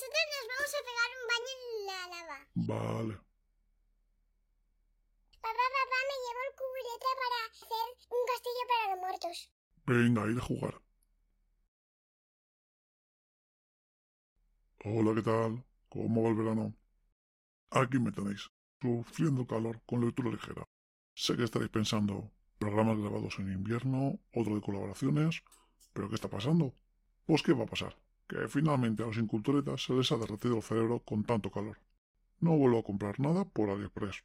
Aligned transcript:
Nosotros 0.00 0.26
nos 0.32 0.46
vamos 0.48 0.72
a 0.72 0.80
pegar 0.88 1.10
un 1.18 1.24
baño 1.30 1.52
en 1.60 1.86
la 1.88 2.00
lava. 2.08 2.38
Vale. 2.54 3.14
Papá, 5.42 5.66
papá, 5.76 5.98
me 6.08 6.16
llevo 6.22 6.40
el 6.48 6.52
cubilete 6.56 7.10
para 7.20 7.38
hacer 7.50 7.88
un 8.08 8.22
castillo 8.30 8.64
para 8.70 8.84
los 8.90 9.00
muertos. 9.02 9.36
Venga, 9.84 10.30
ir 10.30 10.38
a 10.38 10.40
jugar. 10.40 10.80
Hola, 14.86 15.14
¿qué 15.16 15.22
tal? 15.22 15.64
¿Cómo 15.90 16.22
va 16.22 16.28
el 16.30 16.36
verano? 16.36 16.74
Aquí 17.68 17.98
me 17.98 18.10
tenéis, 18.10 18.50
sufriendo 18.80 19.46
calor 19.46 19.82
con 19.84 20.00
lectura 20.00 20.30
ligera. 20.30 20.64
Sé 21.12 21.36
que 21.36 21.44
estaréis 21.44 21.70
pensando, 21.70 22.30
programas 22.58 22.96
grabados 22.96 23.38
en 23.38 23.52
invierno, 23.52 24.18
otro 24.32 24.54
de 24.54 24.62
colaboraciones, 24.62 25.42
pero 25.92 26.08
¿qué 26.08 26.14
está 26.14 26.30
pasando? 26.30 26.74
Pues 27.26 27.42
¿qué 27.42 27.52
va 27.52 27.64
a 27.64 27.66
pasar? 27.66 27.94
Que 28.30 28.46
finalmente 28.46 29.02
a 29.02 29.06
los 29.06 29.16
inculturetas 29.16 29.82
se 29.82 29.92
les 29.92 30.12
ha 30.12 30.16
derretido 30.16 30.56
el 30.56 30.62
cerebro 30.62 31.00
con 31.00 31.24
tanto 31.24 31.50
calor. 31.50 31.78
No 32.38 32.56
vuelvo 32.56 32.78
a 32.78 32.84
comprar 32.84 33.18
nada 33.18 33.44
por 33.44 33.70
AliExpress. 33.70 34.22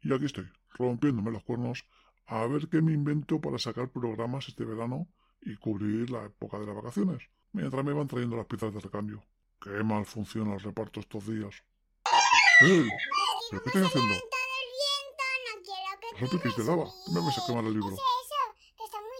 Y 0.00 0.12
aquí 0.12 0.24
estoy, 0.24 0.48
rompiéndome 0.70 1.30
los 1.30 1.44
cuernos, 1.44 1.84
a 2.26 2.44
ver 2.48 2.68
qué 2.68 2.82
me 2.82 2.92
invento 2.92 3.40
para 3.40 3.60
sacar 3.60 3.88
programas 3.88 4.48
este 4.48 4.64
verano 4.64 5.06
y 5.40 5.54
cubrir 5.58 6.10
la 6.10 6.24
época 6.24 6.58
de 6.58 6.66
las 6.66 6.74
vacaciones, 6.74 7.22
mientras 7.52 7.84
me 7.84 7.92
van 7.92 8.08
trayendo 8.08 8.36
las 8.36 8.46
piezas 8.46 8.74
de 8.74 8.80
recambio. 8.80 9.22
Qué 9.60 9.70
mal 9.84 10.04
funciona 10.04 10.54
el 10.54 10.60
reparto 10.60 10.98
estos 10.98 11.24
días. 11.24 11.62
¡Eh! 12.66 12.88
¿Pero 13.50 13.62
qué 13.62 13.68
estoy 13.68 13.82
haciendo? 13.84 14.14
No 16.20 16.28
pipis 16.28 16.56
de 16.56 16.64
lava. 16.64 16.86
Me 17.14 17.20
vais 17.20 17.38
a 17.38 17.46
quemar 17.46 17.64
el 17.64 17.74
libro. 17.74 17.96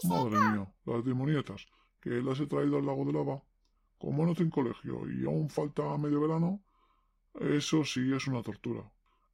Madre 0.03 0.37
mía, 0.37 0.73
las 0.85 1.05
demonietas, 1.05 1.65
que 2.01 2.09
las 2.09 2.39
he 2.41 2.45
traído 2.45 2.77
al 2.77 2.85
lago 2.85 3.05
de 3.05 3.13
lava. 3.13 3.41
Como 4.03 4.25
no 4.25 4.35
tengo 4.35 4.51
colegio 4.51 5.09
y 5.09 5.23
aún 5.23 5.49
falta 5.49 5.97
medio 5.97 6.19
verano, 6.19 6.61
eso 7.39 7.85
sí 7.85 8.11
es 8.13 8.27
una 8.27 8.43
tortura. 8.43 8.83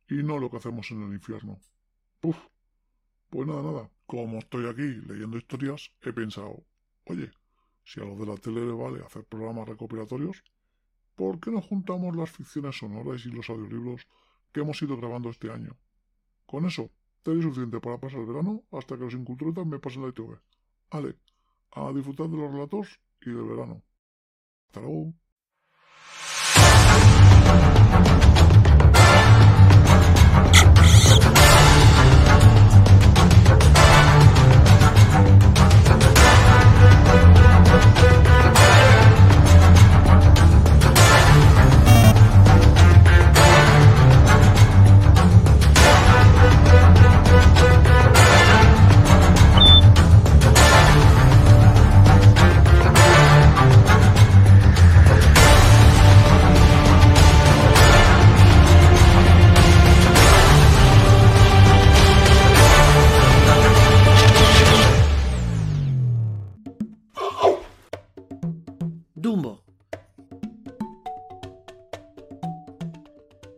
Y 0.07 0.21
no 0.21 0.37
lo 0.37 0.51
que 0.51 0.57
hacemos 0.57 0.91
en 0.91 1.01
el 1.01 1.13
infierno. 1.13 1.59
Puf. 2.19 2.37
Pues 3.31 3.47
nada, 3.47 3.63
nada. 3.63 3.89
Como 4.05 4.37
estoy 4.37 4.67
aquí 4.67 5.01
leyendo 5.07 5.39
historias, 5.39 5.91
he 6.03 6.13
pensado, 6.13 6.63
oye, 7.05 7.31
si 7.83 7.99
a 7.99 8.03
los 8.03 8.19
de 8.19 8.27
la 8.27 8.37
tele 8.37 8.63
le 8.63 8.73
vale 8.73 9.03
hacer 9.03 9.23
programas 9.25 9.67
recopilatorios, 9.67 10.43
¿por 11.15 11.39
qué 11.39 11.49
no 11.49 11.63
juntamos 11.63 12.15
las 12.15 12.29
ficciones 12.29 12.77
sonoras 12.77 13.25
y 13.25 13.31
los 13.31 13.49
audiolibros 13.49 14.05
que 14.51 14.59
hemos 14.59 14.79
ido 14.83 14.97
grabando 14.97 15.31
este 15.31 15.49
año? 15.51 15.75
Con 16.45 16.67
eso, 16.67 16.91
tenéis 17.23 17.45
suficiente 17.45 17.79
para 17.79 17.97
pasar 17.97 18.19
el 18.19 18.27
verano 18.27 18.65
hasta 18.71 18.95
que 18.95 19.05
los 19.05 19.15
inculturetas 19.15 19.65
me 19.65 19.79
pasen 19.79 20.03
la 20.03 20.09
ITV. 20.09 20.37
Ale, 20.91 21.17
a 21.71 21.91
disfrutar 21.91 22.29
de 22.29 22.37
los 22.37 22.51
relatos 22.51 22.99
y 23.21 23.31
del 23.31 23.45
verano. 23.45 23.81
Hasta 24.71 24.81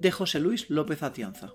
De 0.01 0.11
José 0.11 0.39
Luis 0.39 0.67
López 0.67 1.03
Atienza. 1.03 1.53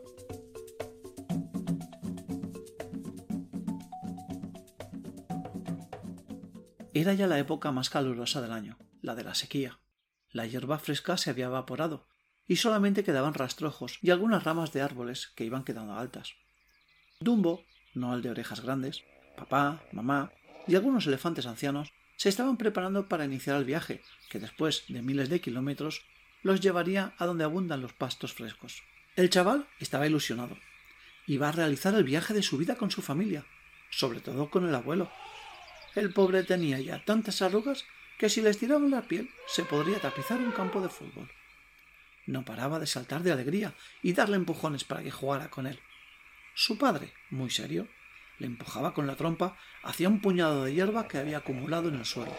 Era 6.94 7.14
ya 7.14 7.26
la 7.26 7.40
época 7.40 7.72
más 7.72 7.90
calurosa 7.90 8.40
del 8.40 8.52
año, 8.52 8.78
la 9.02 9.16
de 9.16 9.24
la 9.24 9.34
sequía. 9.34 9.80
La 10.30 10.46
hierba 10.46 10.78
fresca 10.78 11.16
se 11.16 11.30
había 11.30 11.46
evaporado, 11.46 12.06
y 12.46 12.54
solamente 12.54 13.02
quedaban 13.02 13.34
rastrojos 13.34 13.98
y 14.00 14.10
algunas 14.10 14.44
ramas 14.44 14.72
de 14.72 14.80
árboles 14.80 15.26
que 15.34 15.44
iban 15.44 15.64
quedando 15.64 15.94
altas. 15.94 16.34
Dumbo, 17.18 17.64
no 17.94 18.14
el 18.14 18.22
de 18.22 18.30
orejas 18.30 18.60
grandes, 18.60 19.02
papá, 19.36 19.82
mamá 19.90 20.30
y 20.68 20.76
algunos 20.76 21.08
elefantes 21.08 21.46
ancianos 21.46 21.92
se 22.14 22.28
estaban 22.28 22.58
preparando 22.58 23.08
para 23.08 23.24
iniciar 23.24 23.56
el 23.56 23.64
viaje, 23.64 24.02
que 24.30 24.38
después 24.38 24.84
de 24.86 25.02
miles 25.02 25.30
de 25.30 25.40
kilómetros 25.40 26.04
los 26.46 26.60
llevaría 26.60 27.12
a 27.18 27.26
donde 27.26 27.42
abundan 27.42 27.82
los 27.82 27.92
pastos 27.92 28.32
frescos. 28.32 28.84
El 29.16 29.30
chaval 29.30 29.66
estaba 29.80 30.06
ilusionado. 30.06 30.56
Iba 31.26 31.48
a 31.48 31.52
realizar 31.52 31.92
el 31.96 32.04
viaje 32.04 32.34
de 32.34 32.42
su 32.44 32.56
vida 32.56 32.76
con 32.76 32.92
su 32.92 33.02
familia, 33.02 33.44
sobre 33.90 34.20
todo 34.20 34.48
con 34.48 34.64
el 34.64 34.72
abuelo. 34.72 35.10
El 35.96 36.12
pobre 36.12 36.44
tenía 36.44 36.78
ya 36.78 37.04
tantas 37.04 37.42
arrugas 37.42 37.84
que 38.16 38.28
si 38.28 38.42
les 38.42 38.58
tiraban 38.58 38.92
la 38.92 39.02
piel 39.02 39.28
se 39.48 39.64
podría 39.64 39.98
tapizar 39.98 40.38
un 40.38 40.52
campo 40.52 40.80
de 40.80 40.88
fútbol. 40.88 41.28
No 42.26 42.44
paraba 42.44 42.78
de 42.78 42.86
saltar 42.86 43.24
de 43.24 43.32
alegría 43.32 43.74
y 44.00 44.12
darle 44.12 44.36
empujones 44.36 44.84
para 44.84 45.02
que 45.02 45.10
jugara 45.10 45.50
con 45.50 45.66
él. 45.66 45.80
Su 46.54 46.78
padre, 46.78 47.12
muy 47.28 47.50
serio, 47.50 47.88
le 48.38 48.46
empujaba 48.46 48.94
con 48.94 49.08
la 49.08 49.16
trompa 49.16 49.58
hacia 49.82 50.08
un 50.08 50.20
puñado 50.20 50.62
de 50.62 50.74
hierba 50.74 51.08
que 51.08 51.18
había 51.18 51.38
acumulado 51.38 51.88
en 51.88 51.96
el 51.96 52.04
suelo, 52.04 52.36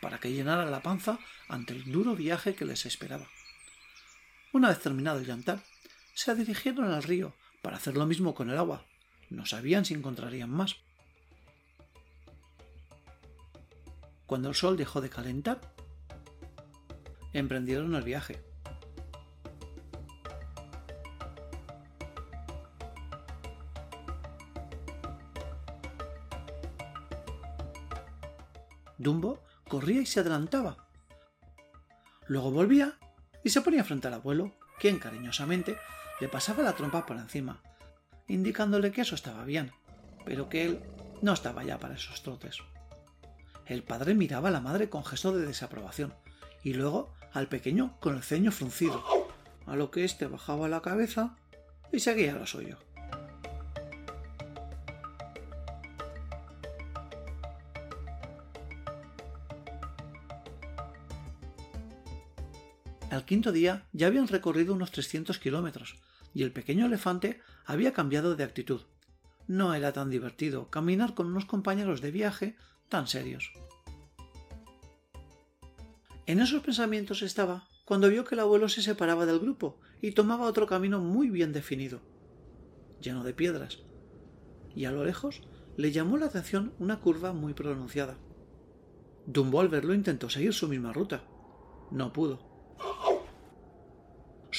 para 0.00 0.18
que 0.18 0.32
llenara 0.32 0.64
la 0.64 0.80
panza 0.80 1.18
ante 1.48 1.74
el 1.74 1.92
duro 1.92 2.16
viaje 2.16 2.54
que 2.54 2.64
les 2.64 2.86
esperaba. 2.86 3.28
Una 4.52 4.68
vez 4.68 4.80
terminado 4.80 5.18
el 5.18 5.26
llantar, 5.26 5.62
se 6.14 6.34
dirigieron 6.34 6.92
al 6.92 7.02
río 7.02 7.32
para 7.62 7.78
hacer 7.78 7.96
lo 7.96 8.04
mismo 8.04 8.34
con 8.34 8.50
el 8.50 8.58
agua. 8.58 8.84
No 9.30 9.46
sabían 9.46 9.86
si 9.86 9.94
encontrarían 9.94 10.50
más. 10.50 10.76
Cuando 14.26 14.50
el 14.50 14.54
sol 14.54 14.76
dejó 14.76 15.00
de 15.00 15.08
calentar, 15.08 15.60
emprendieron 17.32 17.94
el 17.94 18.02
viaje. 18.02 18.44
Dumbo 28.98 29.42
corría 29.66 30.02
y 30.02 30.06
se 30.06 30.20
adelantaba. 30.20 30.76
Luego 32.28 32.50
volvía 32.50 32.98
y 33.44 33.50
se 33.50 33.60
ponía 33.60 33.84
frente 33.84 34.08
al 34.08 34.14
abuelo, 34.14 34.52
quien 34.78 34.98
cariñosamente 34.98 35.76
le 36.20 36.28
pasaba 36.28 36.62
la 36.62 36.74
trompa 36.74 37.06
por 37.06 37.16
encima, 37.16 37.60
indicándole 38.28 38.92
que 38.92 39.00
eso 39.00 39.14
estaba 39.14 39.44
bien, 39.44 39.72
pero 40.24 40.48
que 40.48 40.64
él 40.64 40.80
no 41.20 41.32
estaba 41.32 41.64
ya 41.64 41.78
para 41.78 41.94
esos 41.94 42.22
trotes. 42.22 42.58
El 43.66 43.82
padre 43.82 44.14
miraba 44.14 44.48
a 44.48 44.52
la 44.52 44.60
madre 44.60 44.88
con 44.88 45.04
gesto 45.04 45.32
de 45.36 45.46
desaprobación 45.46 46.14
y 46.62 46.74
luego 46.74 47.14
al 47.32 47.48
pequeño 47.48 47.96
con 48.00 48.16
el 48.16 48.22
ceño 48.22 48.52
fruncido, 48.52 49.02
a 49.66 49.76
lo 49.76 49.90
que 49.90 50.04
éste 50.04 50.26
bajaba 50.26 50.68
la 50.68 50.82
cabeza 50.82 51.36
y 51.92 52.00
seguía 52.00 52.34
lo 52.34 52.46
suyo. 52.46 52.78
Al 63.22 63.26
quinto 63.26 63.52
día 63.52 63.86
ya 63.92 64.08
habían 64.08 64.26
recorrido 64.26 64.74
unos 64.74 64.90
300 64.90 65.38
kilómetros 65.38 65.94
y 66.34 66.42
el 66.42 66.50
pequeño 66.50 66.86
elefante 66.86 67.40
había 67.64 67.92
cambiado 67.92 68.34
de 68.34 68.42
actitud. 68.42 68.80
No 69.46 69.74
era 69.74 69.92
tan 69.92 70.10
divertido 70.10 70.70
caminar 70.70 71.14
con 71.14 71.28
unos 71.28 71.44
compañeros 71.44 72.00
de 72.00 72.10
viaje 72.10 72.56
tan 72.88 73.06
serios. 73.06 73.52
En 76.26 76.40
esos 76.40 76.64
pensamientos 76.64 77.22
estaba 77.22 77.68
cuando 77.84 78.08
vio 78.08 78.24
que 78.24 78.34
el 78.34 78.40
abuelo 78.40 78.68
se 78.68 78.82
separaba 78.82 79.24
del 79.24 79.38
grupo 79.38 79.78
y 80.00 80.10
tomaba 80.10 80.46
otro 80.46 80.66
camino 80.66 80.98
muy 80.98 81.30
bien 81.30 81.52
definido, 81.52 82.00
lleno 83.00 83.22
de 83.22 83.34
piedras, 83.34 83.84
y 84.74 84.86
a 84.86 84.90
lo 84.90 85.04
lejos 85.04 85.42
le 85.76 85.92
llamó 85.92 86.18
la 86.18 86.26
atención 86.26 86.72
una 86.80 86.98
curva 86.98 87.32
muy 87.32 87.54
pronunciada. 87.54 88.18
Dumbo 89.26 89.60
al 89.60 89.68
verlo 89.68 89.94
intentó 89.94 90.28
seguir 90.28 90.52
su 90.52 90.66
misma 90.66 90.92
ruta. 90.92 91.22
No 91.92 92.12
pudo. 92.12 92.50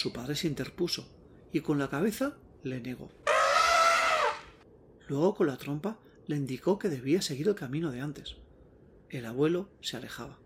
Su 0.03 0.11
padre 0.11 0.35
se 0.35 0.47
interpuso 0.47 1.07
y 1.53 1.61
con 1.61 1.79
la 1.79 1.89
cabeza 1.89 2.35
le 2.61 2.81
negó. 2.81 3.09
Luego 5.07 5.33
con 5.33 5.47
la 5.47 5.55
trompa 5.55 5.97
le 6.27 6.35
indicó 6.35 6.77
que 6.77 6.89
debía 6.89 7.21
seguir 7.21 7.47
el 7.47 7.55
camino 7.55 7.89
de 7.89 8.01
antes. 8.01 8.35
El 9.09 9.25
abuelo 9.25 9.69
se 9.79 9.95
alejaba. 9.95 10.39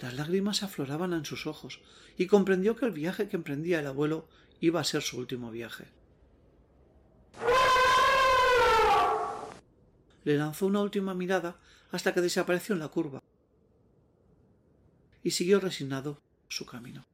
Las 0.00 0.14
lágrimas 0.14 0.64
afloraban 0.64 1.12
en 1.12 1.24
sus 1.24 1.46
ojos 1.46 1.80
y 2.18 2.26
comprendió 2.26 2.74
que 2.74 2.86
el 2.86 2.92
viaje 2.92 3.28
que 3.28 3.36
emprendía 3.36 3.78
el 3.78 3.86
abuelo 3.86 4.26
iba 4.58 4.80
a 4.80 4.84
ser 4.84 5.02
su 5.02 5.16
último 5.16 5.52
viaje. 5.52 5.84
Le 10.24 10.36
lanzó 10.36 10.66
una 10.66 10.80
última 10.80 11.14
mirada 11.14 11.60
hasta 11.92 12.12
que 12.12 12.20
desapareció 12.20 12.74
en 12.74 12.80
la 12.80 12.88
curva 12.88 13.20
y 15.22 15.32
siguió 15.32 15.58
resignado 15.60 16.18
su 16.48 16.66
camino. 16.66 17.04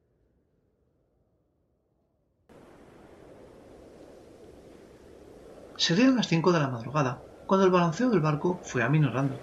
Serían 5.77 6.15
las 6.15 6.27
cinco 6.27 6.51
de 6.51 6.59
la 6.59 6.67
madrugada 6.67 7.23
cuando 7.47 7.65
el 7.65 7.71
balanceo 7.71 8.09
del 8.09 8.19
barco 8.19 8.59
fue 8.63 8.83
aminorando. 8.83 9.35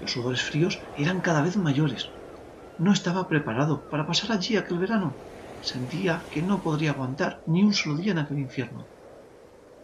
Los 0.00 0.12
sudores 0.12 0.42
fríos 0.42 0.78
eran 0.98 1.20
cada 1.20 1.42
vez 1.42 1.56
mayores. 1.56 2.10
No 2.78 2.92
estaba 2.92 3.28
preparado 3.28 3.88
para 3.88 4.06
pasar 4.06 4.32
allí 4.32 4.56
aquel 4.56 4.78
verano. 4.78 5.14
Sentía 5.62 6.22
que 6.30 6.42
no 6.42 6.62
podría 6.62 6.90
aguantar 6.90 7.42
ni 7.46 7.62
un 7.62 7.72
solo 7.72 7.96
día 7.96 8.12
en 8.12 8.18
aquel 8.18 8.38
infierno. 8.38 8.84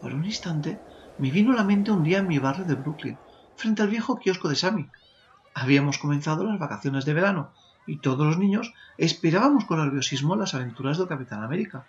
Por 0.01 0.13
un 0.13 0.25
instante 0.25 0.79
me 1.19 1.31
vino 1.31 1.53
a 1.53 1.57
la 1.57 1.65
mente 1.65 1.91
un 1.91 2.05
día 2.05 2.19
en 2.19 2.29
mi 2.29 2.39
barrio 2.39 2.65
de 2.65 2.75
Brooklyn, 2.75 3.19
frente 3.59 3.83
al 3.83 3.89
viejo 3.89 4.19
kiosco 4.19 4.49
de 4.49 4.55
Sammy. 4.55 4.89
Habíamos 5.53 5.99
comenzado 5.99 6.45
las 6.45 6.61
vacaciones 6.61 7.05
de 7.05 7.13
verano 7.13 7.51
y 7.87 7.99
todos 7.99 8.25
los 8.25 8.39
niños 8.39 8.73
esperábamos 8.97 9.65
con 9.65 9.79
nerviosismo 9.79 10.37
las 10.37 10.55
aventuras 10.55 10.97
del 10.97 11.09
Capitán 11.09 11.43
América. 11.43 11.85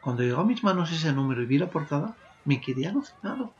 Cuando 0.00 0.22
llegó 0.22 0.42
a 0.42 0.44
mis 0.44 0.62
manos 0.62 0.92
ese 0.92 1.12
número 1.12 1.42
y 1.42 1.46
vi 1.46 1.58
la 1.58 1.70
portada, 1.70 2.14
me 2.44 2.60
quedé 2.60 2.86
alucinado. 2.86 3.52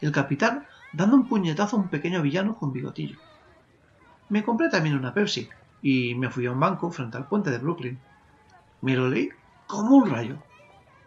El 0.00 0.12
capitán 0.12 0.64
dando 0.92 1.16
un 1.16 1.28
puñetazo 1.28 1.76
a 1.76 1.80
un 1.80 1.88
pequeño 1.88 2.22
villano 2.22 2.54
con 2.54 2.72
bigotillo. 2.72 3.18
Me 4.28 4.44
compré 4.44 4.68
también 4.68 4.96
una 4.96 5.12
Pepsi 5.12 5.48
y 5.82 6.14
me 6.14 6.30
fui 6.30 6.46
a 6.46 6.52
un 6.52 6.60
banco 6.60 6.92
frente 6.92 7.16
al 7.16 7.26
puente 7.26 7.50
de 7.50 7.58
Brooklyn. 7.58 7.98
Me 8.82 8.94
lo 8.94 9.08
leí 9.08 9.30
como 9.66 9.96
un 9.96 10.08
rayo. 10.08 10.36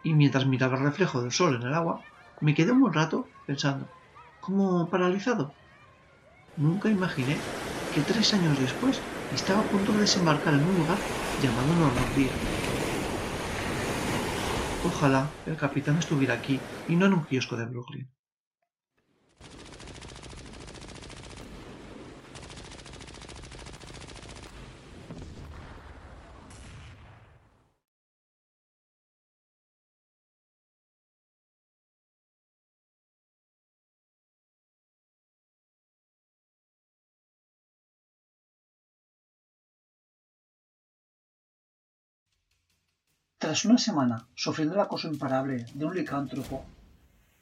Y 0.02 0.12
mientras 0.12 0.44
miraba 0.44 0.76
el 0.76 0.82
reflejo 0.82 1.22
del 1.22 1.32
sol 1.32 1.56
en 1.56 1.62
el 1.62 1.72
agua, 1.72 2.02
me 2.42 2.52
quedé 2.52 2.72
un 2.72 2.80
buen 2.80 2.92
rato 2.92 3.26
pensando, 3.46 3.88
como 4.42 4.90
paralizado. 4.90 5.54
Nunca 6.56 6.90
imaginé 6.90 7.38
que 7.94 8.02
tres 8.02 8.34
años 8.34 8.58
después 8.58 9.00
estaba 9.32 9.60
a 9.60 9.70
punto 9.72 9.92
de 9.92 10.00
desembarcar 10.00 10.52
en 10.52 10.64
un 10.68 10.76
lugar 10.76 10.98
llamado 11.42 11.74
Normandía. 11.74 12.32
Ojalá 14.84 15.30
el 15.46 15.56
capitán 15.56 15.96
estuviera 15.98 16.34
aquí 16.34 16.60
y 16.88 16.96
no 16.96 17.06
en 17.06 17.14
un 17.14 17.24
kiosco 17.24 17.56
de 17.56 17.66
Brooklyn. 17.66 18.10
Tras 43.42 43.64
una 43.64 43.76
semana 43.76 44.28
sufriendo 44.36 44.76
el 44.76 44.80
acoso 44.82 45.08
imparable 45.08 45.66
de 45.74 45.84
un 45.84 45.96
licántropo, 45.96 46.62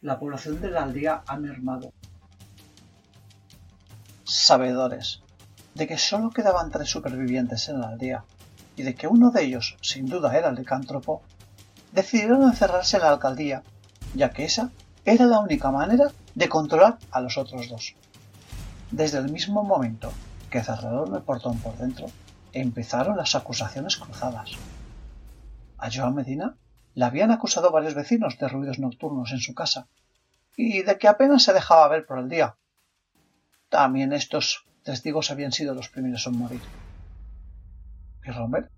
la 0.00 0.18
población 0.18 0.58
de 0.58 0.70
la 0.70 0.84
aldea 0.84 1.24
ha 1.26 1.36
mermado. 1.36 1.92
Sabedores 4.24 5.20
de 5.74 5.86
que 5.86 5.98
solo 5.98 6.30
quedaban 6.30 6.70
tres 6.70 6.88
supervivientes 6.88 7.68
en 7.68 7.82
la 7.82 7.88
aldea 7.88 8.24
y 8.76 8.82
de 8.82 8.94
que 8.94 9.08
uno 9.08 9.30
de 9.30 9.44
ellos 9.44 9.76
sin 9.82 10.06
duda 10.06 10.34
era 10.34 10.48
el 10.48 10.54
licántropo, 10.54 11.20
decidieron 11.92 12.44
encerrarse 12.44 12.96
en 12.96 13.02
la 13.02 13.10
alcaldía, 13.10 13.62
ya 14.14 14.30
que 14.30 14.46
esa 14.46 14.70
era 15.04 15.26
la 15.26 15.40
única 15.40 15.70
manera 15.70 16.10
de 16.34 16.48
controlar 16.48 16.96
a 17.10 17.20
los 17.20 17.36
otros 17.36 17.68
dos. 17.68 17.94
Desde 18.90 19.18
el 19.18 19.30
mismo 19.30 19.64
momento 19.64 20.10
que 20.48 20.62
cerraron 20.62 21.14
el 21.14 21.20
portón 21.20 21.58
por 21.58 21.76
dentro, 21.76 22.06
empezaron 22.54 23.18
las 23.18 23.34
acusaciones 23.34 23.98
cruzadas. 23.98 24.52
A 25.80 25.88
Joan 25.90 26.14
Medina 26.14 26.56
le 26.94 27.04
habían 27.06 27.30
acusado 27.30 27.72
varios 27.72 27.94
vecinos 27.94 28.38
de 28.38 28.48
ruidos 28.48 28.78
nocturnos 28.78 29.32
en 29.32 29.40
su 29.40 29.54
casa 29.54 29.88
y 30.54 30.82
de 30.82 30.98
que 30.98 31.08
apenas 31.08 31.42
se 31.44 31.54
dejaba 31.54 31.88
ver 31.88 32.04
por 32.04 32.18
el 32.18 32.28
día. 32.28 32.56
También 33.70 34.12
estos 34.12 34.66
testigos 34.84 35.30
habían 35.30 35.52
sido 35.52 35.74
los 35.74 35.88
primeros 35.88 36.26
en 36.26 36.36
morir. 36.36 36.60
Y 38.24 38.30
Robert 38.30 38.70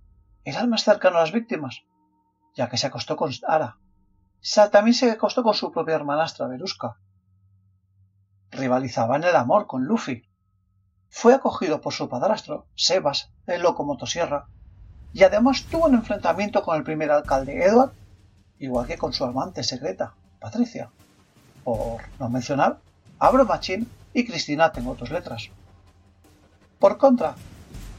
era 0.44 0.60
el 0.60 0.69
más 0.69 0.84
cercano 0.84 1.16
a 1.16 1.22
las 1.22 1.32
víctimas, 1.32 1.82
ya 2.54 2.69
que 2.69 2.76
se 2.76 2.87
acostó 2.87 3.16
con 3.16 3.32
Ara. 3.49 3.78
También 4.70 4.94
se 4.94 5.10
acostó 5.10 5.43
con 5.43 5.54
su 5.54 5.72
propia 5.72 5.96
hermanastra, 5.96 6.46
Veruska. 6.46 6.99
Rivalizaba 8.52 9.16
en 9.16 9.25
el 9.25 9.34
amor 9.34 9.66
con 9.66 9.87
Luffy. 9.87 10.28
Fue 11.08 11.34
acogido 11.34 11.81
por 11.81 11.93
su 11.94 12.08
padrastro, 12.08 12.69
Sebas, 12.76 13.32
el 13.46 13.62
loco 13.62 13.84
motosierra, 13.84 14.46
y 15.12 15.25
además 15.25 15.64
tuvo 15.70 15.87
un 15.87 15.94
enfrentamiento 15.94 16.62
con 16.62 16.76
el 16.76 16.85
primer 16.85 17.11
alcalde 17.11 17.64
Edward, 17.64 17.93
igual 18.59 18.87
que 18.87 18.99
con 18.99 19.12
su 19.12 19.25
amante 19.25 19.62
secreta, 19.62 20.14
Patricia. 20.41 20.91
Por 21.64 22.03
no 22.19 22.29
mencionar 22.29 22.79
Abro 23.19 23.44
Machín 23.44 23.88
y 24.12 24.25
Cristina 24.25 24.73
tengo 24.73 24.94
dos 24.94 25.11
letras. 25.11 25.50
Por 26.79 26.99
contra, 26.99 27.37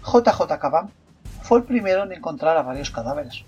JJ 0.04 0.60
Caban 0.60 0.92
fue 1.42 1.60
el 1.60 1.64
primero 1.64 2.04
en 2.04 2.12
encontrar 2.12 2.58
a 2.58 2.64
varios 2.64 2.92
cadáveres. 2.92 3.46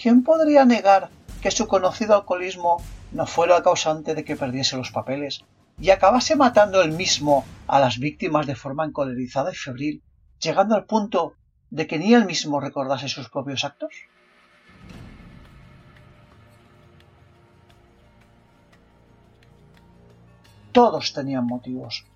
¿Quién 0.00 0.22
podría 0.22 0.64
negar 0.64 1.08
que 1.40 1.50
su 1.50 1.66
conocido 1.66 2.14
alcoholismo 2.14 2.82
no 3.12 3.26
fuera 3.26 3.56
el 3.56 3.62
causante 3.62 4.14
de 4.14 4.24
que 4.24 4.36
perdiese 4.36 4.76
los 4.76 4.90
papeles 4.90 5.44
y 5.78 5.90
acabase 5.90 6.36
matando 6.36 6.82
él 6.82 6.92
mismo 6.92 7.44
a 7.66 7.80
las 7.80 7.98
víctimas 7.98 8.46
de 8.46 8.56
forma 8.56 8.84
encolerizada 8.84 9.52
y 9.52 9.54
febril, 9.54 10.02
llegando 10.38 10.74
al 10.74 10.84
punto 10.84 11.34
de 11.70 11.86
que 11.86 11.98
ni 11.98 12.14
él 12.14 12.26
mismo 12.26 12.60
recordase 12.60 13.08
sus 13.08 13.28
propios 13.28 13.64
actos? 13.64 13.92
Todos 20.72 21.12
tenían 21.12 21.46
motivos, 21.46 22.06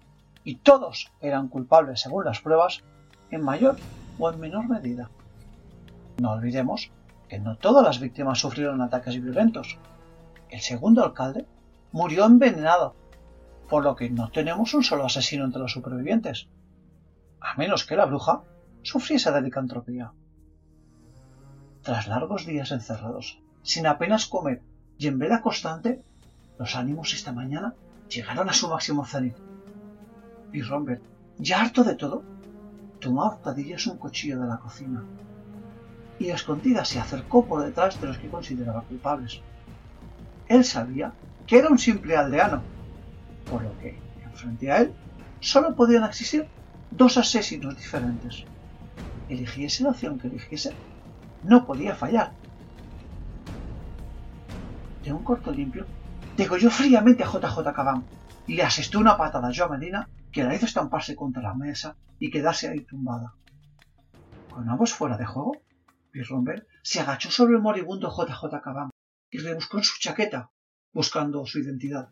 y 0.44 0.56
todos 0.56 1.10
eran 1.20 1.48
culpables 1.48 2.00
según 2.00 2.24
las 2.24 2.40
pruebas, 2.40 2.82
en 3.30 3.42
mayor 3.42 3.76
o 4.18 4.30
en 4.30 4.38
menor 4.38 4.68
medida. 4.68 5.10
No 6.18 6.32
olvidemos 6.32 6.90
que 7.28 7.38
no 7.38 7.56
todas 7.56 7.84
las 7.84 8.00
víctimas 8.00 8.38
sufrieron 8.38 8.82
ataques 8.82 9.20
violentos. 9.22 9.78
El 10.50 10.60
segundo 10.60 11.04
alcalde 11.04 11.46
murió 11.92 12.26
envenenado, 12.26 12.94
por 13.68 13.84
lo 13.84 13.96
que 13.96 14.10
no 14.10 14.30
tenemos 14.30 14.74
un 14.74 14.82
solo 14.82 15.06
asesino 15.06 15.44
entre 15.44 15.62
los 15.62 15.72
supervivientes, 15.72 16.48
a 17.40 17.54
menos 17.54 17.86
que 17.86 17.96
la 17.96 18.04
bruja 18.04 18.42
sufriese 18.82 19.30
de 19.30 19.42
licantropía. 19.42 20.12
Tras 21.82 22.08
largos 22.08 22.46
días 22.46 22.72
encerrados, 22.72 23.40
sin 23.62 23.86
apenas 23.86 24.26
comer 24.26 24.62
y 24.98 25.06
en 25.06 25.18
vela 25.18 25.42
constante, 25.42 26.02
los 26.58 26.76
ánimos 26.76 27.14
esta 27.14 27.32
mañana 27.32 27.74
llegaron 28.08 28.48
a 28.48 28.52
su 28.52 28.68
máximo 28.68 29.04
cenit. 29.04 29.36
Y 30.52 30.62
Robert, 30.62 31.02
ya 31.38 31.60
harto 31.60 31.84
de 31.84 31.94
todo, 31.94 32.22
tomó 33.00 33.22
a 33.22 33.34
hurtadillas 33.34 33.86
un 33.86 33.96
cuchillo 33.96 34.40
de 34.40 34.48
la 34.48 34.58
cocina 34.58 35.02
y 36.18 36.30
a 36.30 36.34
escondidas 36.34 36.88
se 36.88 36.98
acercó 36.98 37.46
por 37.46 37.64
detrás 37.64 37.98
de 37.98 38.06
los 38.06 38.18
que 38.18 38.28
consideraba 38.28 38.82
culpables. 38.82 39.40
Él 40.48 40.64
sabía 40.64 41.12
que 41.46 41.58
era 41.58 41.68
un 41.68 41.78
simple 41.78 42.14
aldeano, 42.14 42.62
por 43.50 43.62
lo 43.62 43.76
que, 43.78 43.98
frente 44.34 44.70
a 44.70 44.78
él, 44.82 44.92
solo 45.40 45.74
podían 45.74 46.04
existir 46.04 46.46
dos 46.90 47.16
asesinos 47.16 47.76
diferentes 47.76 48.44
eligiese 49.32 49.84
la 49.84 49.90
opción 49.90 50.18
que 50.18 50.28
eligiese, 50.28 50.74
no 51.44 51.66
podía 51.66 51.94
fallar. 51.94 52.32
De 55.02 55.12
un 55.12 55.24
corto 55.24 55.50
limpio, 55.50 55.86
degolló 56.36 56.70
fríamente 56.70 57.24
a 57.24 57.26
JJ 57.26 57.72
Cabán 57.74 58.04
y 58.46 58.54
le 58.54 58.62
asestó 58.62 58.98
una 58.98 59.16
patada 59.16 59.48
a 59.48 59.54
Joa 59.54 59.68
Medina 59.68 60.08
que 60.32 60.44
la 60.44 60.54
hizo 60.54 60.66
estamparse 60.66 61.16
contra 61.16 61.42
la 61.42 61.54
mesa 61.54 61.96
y 62.18 62.30
quedarse 62.30 62.68
ahí 62.68 62.80
tumbada. 62.80 63.34
Con 64.50 64.68
ambos 64.68 64.92
fuera 64.92 65.16
de 65.16 65.26
juego, 65.26 65.52
Romber 66.12 66.66
se 66.82 67.00
agachó 67.00 67.30
sobre 67.30 67.54
el 67.54 67.62
moribundo 67.62 68.10
JJ 68.10 68.60
Cabán 68.62 68.90
y 69.30 69.38
rebuscó 69.38 69.78
en 69.78 69.84
su 69.84 69.98
chaqueta, 70.00 70.50
buscando 70.92 71.46
su 71.46 71.60
identidad 71.60 72.10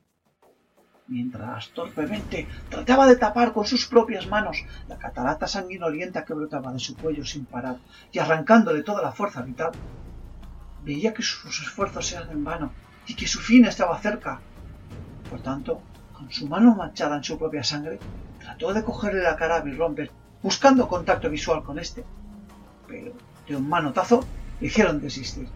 mientras 1.09 1.71
torpemente 1.71 2.47
trataba 2.69 3.07
de 3.07 3.17
tapar 3.17 3.53
con 3.53 3.65
sus 3.65 3.87
propias 3.87 4.27
manos 4.27 4.65
la 4.89 4.99
catarata 4.99 5.47
sanguinolienta 5.47 6.25
que 6.25 6.35
brotaba 6.35 6.73
de 6.73 6.79
su 6.79 6.97
cuello 6.97 7.25
sin 7.25 7.47
parar 7.47 7.77
y 8.13 8.19
arrancándole 8.19 8.83
toda 8.83 9.03
la 9.03 9.13
fuerza 9.13 9.43
vital. 9.43 9.73
Veía 10.85 11.13
que 11.15 11.23
sus 11.23 11.61
esfuerzos 11.61 12.13
eran 12.13 12.31
en 12.31 12.45
vano 12.45 12.71
y 13.07 13.15
que 13.15 13.27
su 13.27 13.41
fin 13.41 13.65
estaba 13.65 13.99
cerca. 13.99 14.41
Por 15.29 15.41
tanto, 15.41 15.81
con 16.13 16.31
su 16.31 16.47
mano 16.47 16.75
manchada 16.75 17.17
en 17.17 17.25
su 17.25 17.39
propia 17.39 17.65
sangre, 17.65 17.99
trató 18.39 18.73
de 18.73 18.85
cogerle 18.85 19.23
la 19.23 19.37
cara 19.37 19.57
a 19.57 19.61
Bill 19.61 19.79
buscando 20.43 20.89
contacto 20.89 21.29
visual 21.29 21.63
con 21.65 21.79
este, 21.79 22.05
pero 22.87 23.13
de 23.47 23.57
un 23.57 23.69
manotazo 23.69 24.25
le 24.61 24.67
hicieron 24.67 25.01
desistir. 25.01 25.49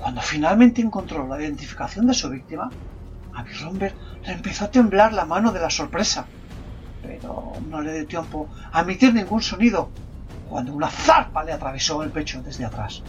Cuando 0.00 0.22
finalmente 0.22 0.80
encontró 0.80 1.26
la 1.26 1.40
identificación 1.40 2.06
de 2.06 2.14
su 2.14 2.30
víctima, 2.30 2.70
a 3.34 3.44
Romber 3.60 3.94
le 4.24 4.32
empezó 4.32 4.64
a 4.64 4.70
temblar 4.70 5.12
la 5.12 5.26
mano 5.26 5.52
de 5.52 5.60
la 5.60 5.68
sorpresa, 5.68 6.26
pero 7.02 7.52
no 7.68 7.82
le 7.82 7.92
dio 7.92 8.06
tiempo 8.06 8.48
a 8.72 8.80
emitir 8.80 9.12
ningún 9.12 9.42
sonido 9.42 9.90
cuando 10.48 10.72
una 10.72 10.88
zarpa 10.90 11.44
le 11.44 11.52
atravesó 11.52 12.02
el 12.02 12.10
pecho 12.10 12.42
desde 12.42 12.64
atrás. 12.64 13.02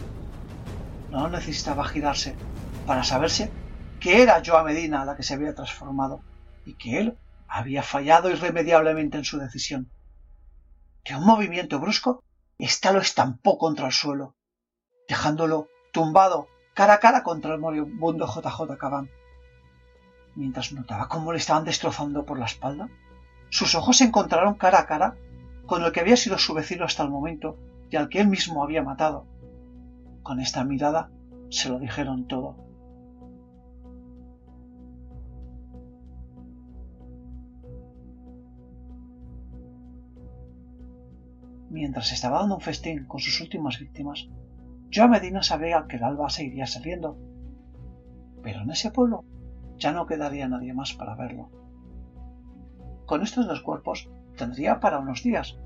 No 1.10 1.28
necesitaba 1.28 1.84
girarse 1.84 2.36
para 2.86 3.02
saberse 3.02 3.50
que 3.98 4.22
era 4.22 4.42
Joa 4.44 4.62
Medina 4.62 5.04
la 5.04 5.16
que 5.16 5.22
se 5.22 5.34
había 5.34 5.54
transformado 5.54 6.20
y 6.66 6.74
que 6.74 6.98
él 6.98 7.18
había 7.48 7.82
fallado 7.82 8.30
irremediablemente 8.30 9.16
en 9.16 9.24
su 9.24 9.38
decisión. 9.38 9.90
De 11.04 11.16
un 11.16 11.24
movimiento 11.24 11.80
brusco, 11.80 12.22
ésta 12.58 12.92
lo 12.92 13.00
estampó 13.00 13.58
contra 13.58 13.86
el 13.86 13.92
suelo, 13.92 14.36
dejándolo 15.08 15.68
tumbado 15.92 16.51
cara 16.74 16.94
a 16.94 17.00
cara 17.00 17.22
contra 17.22 17.54
el 17.54 17.60
moribundo 17.60 18.26
JJ 18.26 18.76
Caban. 18.78 19.10
Mientras 20.34 20.72
notaba 20.72 21.08
cómo 21.08 21.32
le 21.32 21.38
estaban 21.38 21.64
destrozando 21.64 22.24
por 22.24 22.38
la 22.38 22.46
espalda, 22.46 22.88
sus 23.50 23.74
ojos 23.74 23.98
se 23.98 24.04
encontraron 24.04 24.54
cara 24.54 24.80
a 24.80 24.86
cara 24.86 25.16
con 25.66 25.84
el 25.84 25.92
que 25.92 26.00
había 26.00 26.16
sido 26.16 26.38
su 26.38 26.54
vecino 26.54 26.84
hasta 26.84 27.02
el 27.02 27.10
momento 27.10 27.58
y 27.90 27.96
al 27.96 28.08
que 28.08 28.20
él 28.20 28.28
mismo 28.28 28.62
había 28.62 28.82
matado. 28.82 29.26
Con 30.22 30.40
esta 30.40 30.64
mirada 30.64 31.10
se 31.50 31.68
lo 31.68 31.78
dijeron 31.78 32.26
todo. 32.26 32.56
Mientras 41.68 42.12
estaba 42.12 42.40
dando 42.40 42.56
un 42.56 42.60
festín 42.60 43.06
con 43.06 43.20
sus 43.20 43.40
últimas 43.40 43.78
víctimas, 43.78 44.28
yo 44.92 45.04
a 45.04 45.08
Medina 45.08 45.42
sabía 45.42 45.86
que 45.88 45.96
el 45.96 46.04
alba 46.04 46.28
seguiría 46.28 46.66
saliendo. 46.66 47.16
Pero 48.42 48.60
en 48.60 48.70
ese 48.70 48.90
pueblo 48.90 49.24
ya 49.78 49.90
no 49.90 50.06
quedaría 50.06 50.46
nadie 50.48 50.74
más 50.74 50.92
para 50.92 51.14
verlo. 51.14 51.48
Con 53.06 53.22
estos 53.22 53.46
dos 53.46 53.62
cuerpos 53.62 54.10
tendría 54.36 54.80
para 54.80 54.98
unos 54.98 55.22
días, 55.22 55.58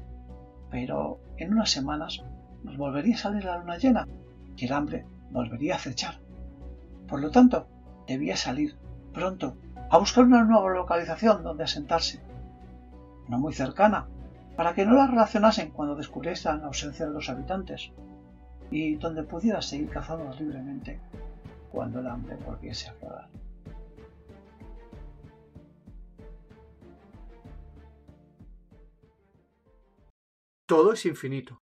pero 0.70 1.18
en 1.38 1.52
unas 1.52 1.70
semanas 1.70 2.24
nos 2.62 2.76
volvería 2.76 3.16
a 3.16 3.18
salir 3.18 3.44
la 3.44 3.58
luna 3.58 3.78
llena 3.78 4.06
y 4.56 4.64
el 4.64 4.72
hambre 4.72 5.06
volvería 5.32 5.74
a 5.74 5.78
acechar. 5.78 6.20
Por 7.08 7.20
lo 7.20 7.32
tanto, 7.32 7.66
debía 8.06 8.36
salir 8.36 8.76
pronto 9.12 9.56
a 9.90 9.98
buscar 9.98 10.24
una 10.24 10.44
nueva 10.44 10.70
localización 10.70 11.42
donde 11.42 11.64
asentarse, 11.64 12.22
no 13.28 13.38
muy 13.38 13.54
cercana, 13.54 14.06
para 14.56 14.72
que 14.72 14.86
no 14.86 14.94
la 14.94 15.08
relacionasen 15.08 15.72
cuando 15.72 15.96
descubriesen 15.96 16.60
la 16.60 16.66
ausencia 16.66 17.06
de 17.06 17.12
los 17.12 17.28
habitantes, 17.28 17.92
y 18.70 18.96
donde 18.96 19.22
pudiera 19.22 19.62
seguir 19.62 19.88
cazando 19.90 20.32
libremente 20.38 21.00
cuando 21.70 22.00
el 22.00 22.06
hambre 22.06 22.36
volviese 22.36 22.88
a 22.88 22.98
quedar. 22.98 23.28
Todo 30.66 30.92
es 30.92 31.06
infinito. 31.06 31.62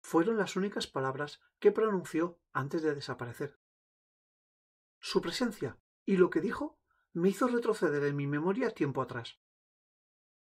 Fueron 0.00 0.38
las 0.38 0.56
únicas 0.56 0.86
palabras 0.86 1.40
que 1.58 1.70
pronunció 1.70 2.40
antes 2.52 2.82
de 2.82 2.94
desaparecer. 2.94 3.58
Su 5.00 5.20
presencia 5.20 5.78
y 6.06 6.16
lo 6.16 6.30
que 6.30 6.40
dijo 6.40 6.78
me 7.12 7.28
hizo 7.28 7.46
retroceder 7.46 8.04
en 8.04 8.16
mi 8.16 8.26
memoria 8.26 8.70
tiempo 8.70 9.02
atrás. 9.02 9.38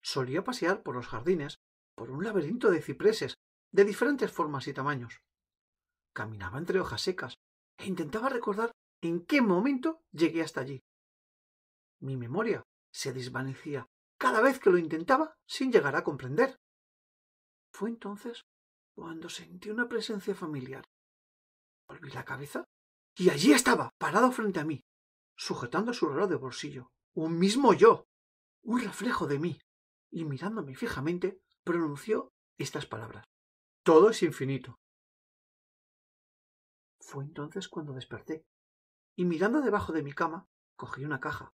Solía 0.01 0.43
pasear 0.43 0.81
por 0.81 0.95
los 0.95 1.07
jardines, 1.07 1.59
por 1.93 2.09
un 2.09 2.23
laberinto 2.23 2.71
de 2.71 2.81
cipreses 2.81 3.35
de 3.71 3.85
diferentes 3.85 4.31
formas 4.31 4.67
y 4.67 4.73
tamaños. 4.73 5.21
Caminaba 6.19 6.57
entre 6.57 6.81
hojas 6.81 7.01
secas 7.01 7.37
e 7.77 7.85
intentaba 7.87 8.27
recordar 8.27 8.73
en 8.99 9.25
qué 9.25 9.41
momento 9.41 10.01
llegué 10.11 10.41
hasta 10.41 10.59
allí. 10.59 10.83
Mi 12.01 12.17
memoria 12.17 12.61
se 12.91 13.13
desvanecía 13.13 13.87
cada 14.17 14.41
vez 14.41 14.59
que 14.59 14.69
lo 14.69 14.77
intentaba 14.77 15.37
sin 15.47 15.71
llegar 15.71 15.95
a 15.95 16.03
comprender. 16.03 16.57
Fue 17.71 17.87
entonces 17.87 18.43
cuando 18.93 19.29
sentí 19.29 19.69
una 19.69 19.87
presencia 19.87 20.35
familiar. 20.35 20.83
Volví 21.87 22.09
la 22.09 22.25
cabeza 22.25 22.65
y 23.15 23.29
allí 23.29 23.53
estaba, 23.53 23.91
parado 23.97 24.29
frente 24.33 24.59
a 24.59 24.65
mí, 24.65 24.83
sujetando 25.37 25.93
su 25.93 26.09
reloj 26.09 26.29
de 26.29 26.35
bolsillo, 26.35 26.91
un 27.13 27.39
mismo 27.39 27.73
yo, 27.73 28.03
un 28.63 28.81
reflejo 28.81 29.25
de 29.25 29.39
mí, 29.39 29.57
y 30.11 30.25
mirándome 30.25 30.75
fijamente, 30.75 31.39
pronunció 31.63 32.33
estas 32.57 32.85
palabras. 32.85 33.23
Todo 33.83 34.09
es 34.09 34.21
infinito. 34.21 34.77
Fue 37.11 37.23
entonces 37.23 37.67
cuando 37.67 37.93
desperté, 37.93 38.45
y 39.15 39.25
mirando 39.25 39.61
debajo 39.61 39.91
de 39.93 40.03
mi 40.03 40.13
cama, 40.13 40.45
cogí 40.75 41.03
una 41.03 41.19
caja. 41.19 41.51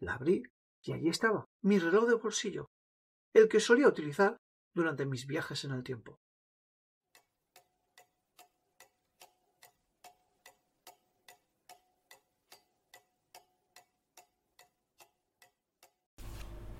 La 0.00 0.14
abrí 0.14 0.42
y 0.82 0.92
allí 0.92 1.08
estaba, 1.08 1.44
mi 1.62 1.78
reloj 1.78 2.08
de 2.08 2.14
bolsillo, 2.14 2.68
el 3.32 3.48
que 3.48 3.60
solía 3.60 3.86
utilizar 3.86 4.38
durante 4.74 5.06
mis 5.06 5.28
viajes 5.28 5.62
en 5.62 5.70
el 5.70 5.84
tiempo. 5.84 6.18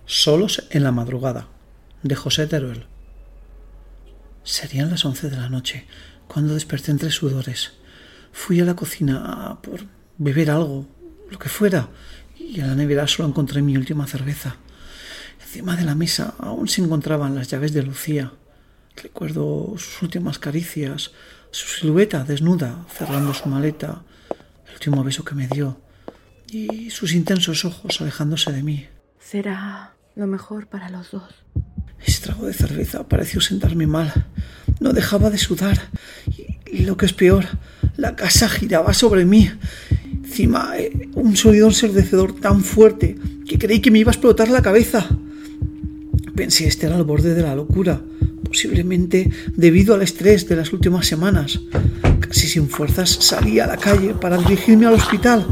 Solos 0.07 0.67
en 0.73 0.83
la 0.83 0.91
madrugada, 0.91 1.47
de 2.03 2.17
José 2.17 2.49
Teruel. 2.49 2.89
Serían 4.43 4.91
las 4.91 5.05
once 5.05 5.31
de 5.31 5.37
la 5.37 5.49
noche 5.49 5.87
cuando 6.27 6.55
desperté 6.55 6.91
entre 6.91 7.13
sudores. 7.13 7.79
Fui 8.33 8.61
a 8.61 8.65
la 8.65 8.75
cocina 8.75 9.59
por 9.63 9.85
beber 10.19 10.51
algo, 10.51 10.87
lo 11.31 11.39
que 11.39 11.49
fuera, 11.49 11.89
y 12.39 12.61
en 12.61 12.69
la 12.69 12.75
nevera 12.75 13.07
solo 13.07 13.29
encontré 13.29 13.63
mi 13.63 13.77
última 13.77 14.07
cerveza. 14.07 14.57
Encima 15.41 15.77
de 15.77 15.85
la 15.85 15.95
mesa 15.95 16.35
aún 16.39 16.69
se 16.69 16.83
encontraban 16.83 17.35
las 17.35 17.49
llaves 17.49 17.73
de 17.73 17.83
Lucía. 17.83 18.33
Recuerdo 18.97 19.75
sus 19.79 20.03
últimas 20.03 20.39
caricias, 20.39 21.13
su 21.51 21.67
silueta 21.69 22.25
desnuda 22.25 22.87
cerrando 22.93 23.35
su 23.35 23.49
maleta, 23.49 24.03
el 24.67 24.75
último 24.75 25.05
beso 25.05 25.25
que 25.25 25.35
me 25.35 25.47
dio 25.47 25.79
y 26.53 26.91
sus 26.91 27.15
intensos 27.15 27.65
ojos 27.65 28.01
alejándose 28.01 28.53
de 28.53 28.63
mí. 28.63 28.87
Será 29.19 29.95
lo 30.15 30.27
mejor 30.27 30.67
para 30.67 30.91
los 30.91 31.11
dos. 31.11 31.33
Ese 32.05 32.21
trago 32.21 32.47
de 32.47 32.53
cerveza 32.53 33.09
pareció 33.09 33.41
sentarme 33.41 33.87
mal. 33.87 34.13
No 34.81 34.93
dejaba 34.93 35.31
de 35.31 35.39
sudar. 35.39 35.81
Y, 36.67 36.85
lo 36.85 36.97
que 36.97 37.07
es 37.07 37.13
peor, 37.13 37.47
la 37.97 38.17
casa 38.17 38.49
giraba 38.49 38.93
sobre 38.95 39.25
mí. 39.25 39.51
Encima, 40.25 40.73
eh, 40.77 41.09
un 41.15 41.37
sonido 41.37 41.67
ensordecedor 41.69 42.35
tan 42.41 42.63
fuerte 42.63 43.17
que 43.47 43.59
creí 43.59 43.81
que 43.81 43.91
me 43.91 43.99
iba 43.99 44.11
a 44.11 44.15
explotar 44.15 44.49
la 44.49 44.63
cabeza. 44.63 45.07
Pensé 46.35 46.71
era 46.81 46.97
al 46.97 47.05
borde 47.05 47.35
de 47.35 47.43
la 47.43 47.55
locura, 47.55 48.01
posiblemente 48.45 49.31
debido 49.55 49.95
al 49.95 50.03
estrés 50.03 50.49
de 50.49 50.57
las 50.57 50.73
últimas 50.73 51.07
semanas. 51.07 51.61
Casi 52.21 52.49
sin 52.49 52.69
fuerzas 52.69 53.11
salí 53.11 53.61
a 53.61 53.67
la 53.67 53.77
calle 53.77 54.15
para 54.15 54.39
dirigirme 54.39 54.87
al 54.87 54.95
hospital, 54.95 55.47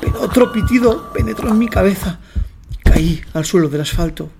pero 0.00 0.20
otro 0.20 0.52
pitido 0.52 1.12
penetró 1.12 1.48
en 1.50 1.58
mi 1.58 1.68
cabeza. 1.68 2.18
Caí 2.82 3.20
al 3.32 3.44
suelo 3.44 3.68
del 3.68 3.82
asfalto. 3.82 4.30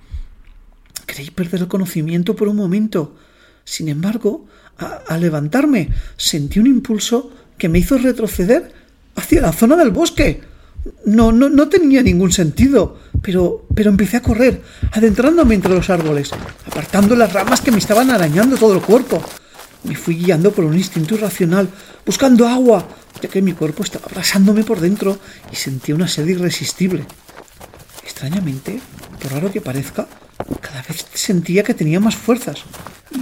Creí 1.07 1.31
perder 1.31 1.63
el 1.63 1.69
conocimiento 1.69 2.35
por 2.35 2.49
un 2.49 2.57
momento. 2.57 3.17
Sin 3.65 3.89
embargo, 3.89 4.47
al 4.77 5.21
levantarme, 5.21 5.91
sentí 6.17 6.59
un 6.59 6.67
impulso 6.67 7.31
que 7.59 7.69
me 7.69 7.79
hizo 7.79 7.99
retroceder 7.99 8.73
hacia 9.17 9.41
la 9.41 9.53
zona 9.53 9.77
del 9.77 9.91
bosque. 9.91 10.43
No, 11.07 11.33
no, 11.33 11.49
no 11.49 11.69
tenía 11.69 12.03
ningún 12.03 12.33
sentido, 12.33 12.99
pero, 13.23 13.67
pero 13.75 13.91
empecé 13.91 14.19
a 14.19 14.23
correr, 14.23 14.61
adentrándome 14.93 15.55
entre 15.55 15.75
los 15.75 15.89
árboles, 15.89 16.31
apartando 16.67 17.17
las 17.17 17.33
ramas 17.33 17.63
que 17.63 17.71
me 17.71 17.79
estaban 17.79 18.11
arañando 18.11 18.57
todo 18.57 18.75
el 18.75 18.83
cuerpo. 18.83 19.23
Me 19.85 19.97
fui 19.97 20.17
guiando 20.17 20.53
por 20.53 20.65
un 20.65 20.75
instinto 20.75 21.15
irracional, 21.15 21.69
buscando 22.05 22.47
agua, 22.47 22.87
ya 23.23 23.29
que 23.29 23.41
mi 23.41 23.53
cuerpo 23.53 23.83
estaba 23.83 24.07
abrasándome 24.07 24.65
por 24.65 24.81
dentro 24.81 25.19
y 25.51 25.57
sentía 25.57 25.95
una 25.95 26.09
sed 26.09 26.27
irresistible. 26.27 27.07
Extrañamente, 28.03 28.81
por 29.21 29.33
raro 29.33 29.51
que 29.51 29.61
parezca, 29.61 30.07
cada 30.61 30.83
vez 30.83 31.07
sentía 31.15 31.63
que 31.63 31.75
tenía 31.75 32.01
más 32.01 32.17
fuerzas, 32.17 32.65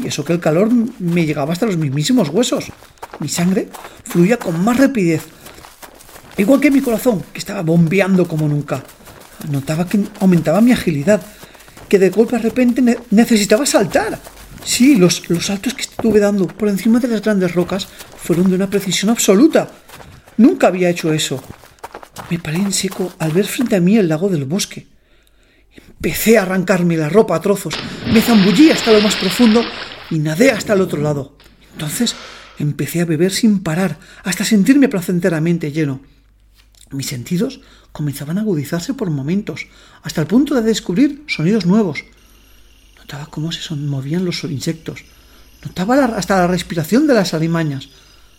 y 0.02 0.07
eso 0.07 0.25
que 0.25 0.33
el 0.33 0.40
calor 0.40 0.71
me 0.99 1.26
llegaba 1.26 1.52
hasta 1.52 1.66
los 1.66 1.76
mismísimos 1.76 2.28
huesos. 2.28 2.66
Mi 3.21 3.28
sangre 3.28 3.69
fluía 4.04 4.38
con 4.38 4.62
más 4.64 4.78
rapidez, 4.78 5.23
igual 6.37 6.61
que 6.61 6.71
mi 6.71 6.81
corazón, 6.81 7.23
que 7.33 7.38
estaba 7.38 7.62
bombeando 7.62 8.26
como 8.26 8.49
nunca. 8.49 8.83
Notaba 9.50 9.87
que 9.87 10.00
aumentaba 10.21 10.61
mi 10.61 10.73
agilidad, 10.73 11.21
que 11.88 11.99
de 11.99 12.11
golpe 12.11 12.37
de 12.37 12.42
repente 12.42 12.99
necesitaba 13.11 13.66
saltar. 13.66 14.19
Sí, 14.64 14.95
los, 14.97 15.28
los 15.28 15.47
saltos 15.47 15.75
que 15.75 15.83
estuve 15.83 16.21
dando 16.21 16.47
por 16.47 16.69
encima 16.69 17.00
de 17.00 17.09
las 17.09 17.23
grandes 17.23 17.54
rocas 17.54 17.88
fueron 18.16 18.49
de 18.49 18.54
una 18.54 18.71
precisión 18.71 19.11
absoluta. 19.11 19.69
Nunca 20.37 20.69
había 20.69 20.88
hecho 20.88 21.12
eso. 21.12 21.42
Me 22.31 22.38
paré 22.38 22.59
en 22.59 22.73
seco 22.73 23.12
al 23.19 23.33
ver 23.33 23.47
frente 23.47 23.76
a 23.76 23.81
mí 23.81 23.97
el 23.97 24.09
lago 24.09 24.28
del 24.28 24.45
bosque. 24.45 24.87
Empecé 26.04 26.37
a 26.37 26.42
arrancarme 26.42 26.97
la 26.97 27.09
ropa 27.09 27.37
a 27.37 27.40
trozos, 27.40 27.75
me 28.12 28.21
zambullí 28.21 28.73
hasta 28.73 28.90
lo 28.90 29.00
más 29.00 29.14
profundo 29.14 29.62
y 30.11 30.18
nadé 30.18 30.50
hasta 30.50 30.73
el 30.73 30.80
otro 30.80 31.00
lado. 31.00 31.37
Entonces 31.75 32.16
empecé 32.59 33.02
a 33.02 33.04
beber 33.04 33.30
sin 33.30 33.62
parar, 33.62 34.00
hasta 34.25 34.44
sentirme 34.44 34.88
placenteramente 34.88 35.71
lleno. 35.71 36.00
Mis 36.90 37.06
sentidos 37.06 37.61
comenzaban 37.92 38.37
a 38.37 38.40
agudizarse 38.40 38.94
por 38.94 39.11
momentos, 39.11 39.68
hasta 40.02 40.21
el 40.21 40.26
punto 40.26 40.56
de 40.56 40.62
descubrir 40.62 41.23
sonidos 41.28 41.66
nuevos. 41.66 42.02
Notaba 42.99 43.26
cómo 43.26 43.52
se 43.52 43.73
movían 43.76 44.25
los 44.25 44.42
insectos. 44.42 45.04
Notaba 45.64 46.04
hasta 46.16 46.35
la 46.35 46.49
respiración 46.49 47.06
de 47.06 47.14
las 47.14 47.32
alimañas, 47.32 47.90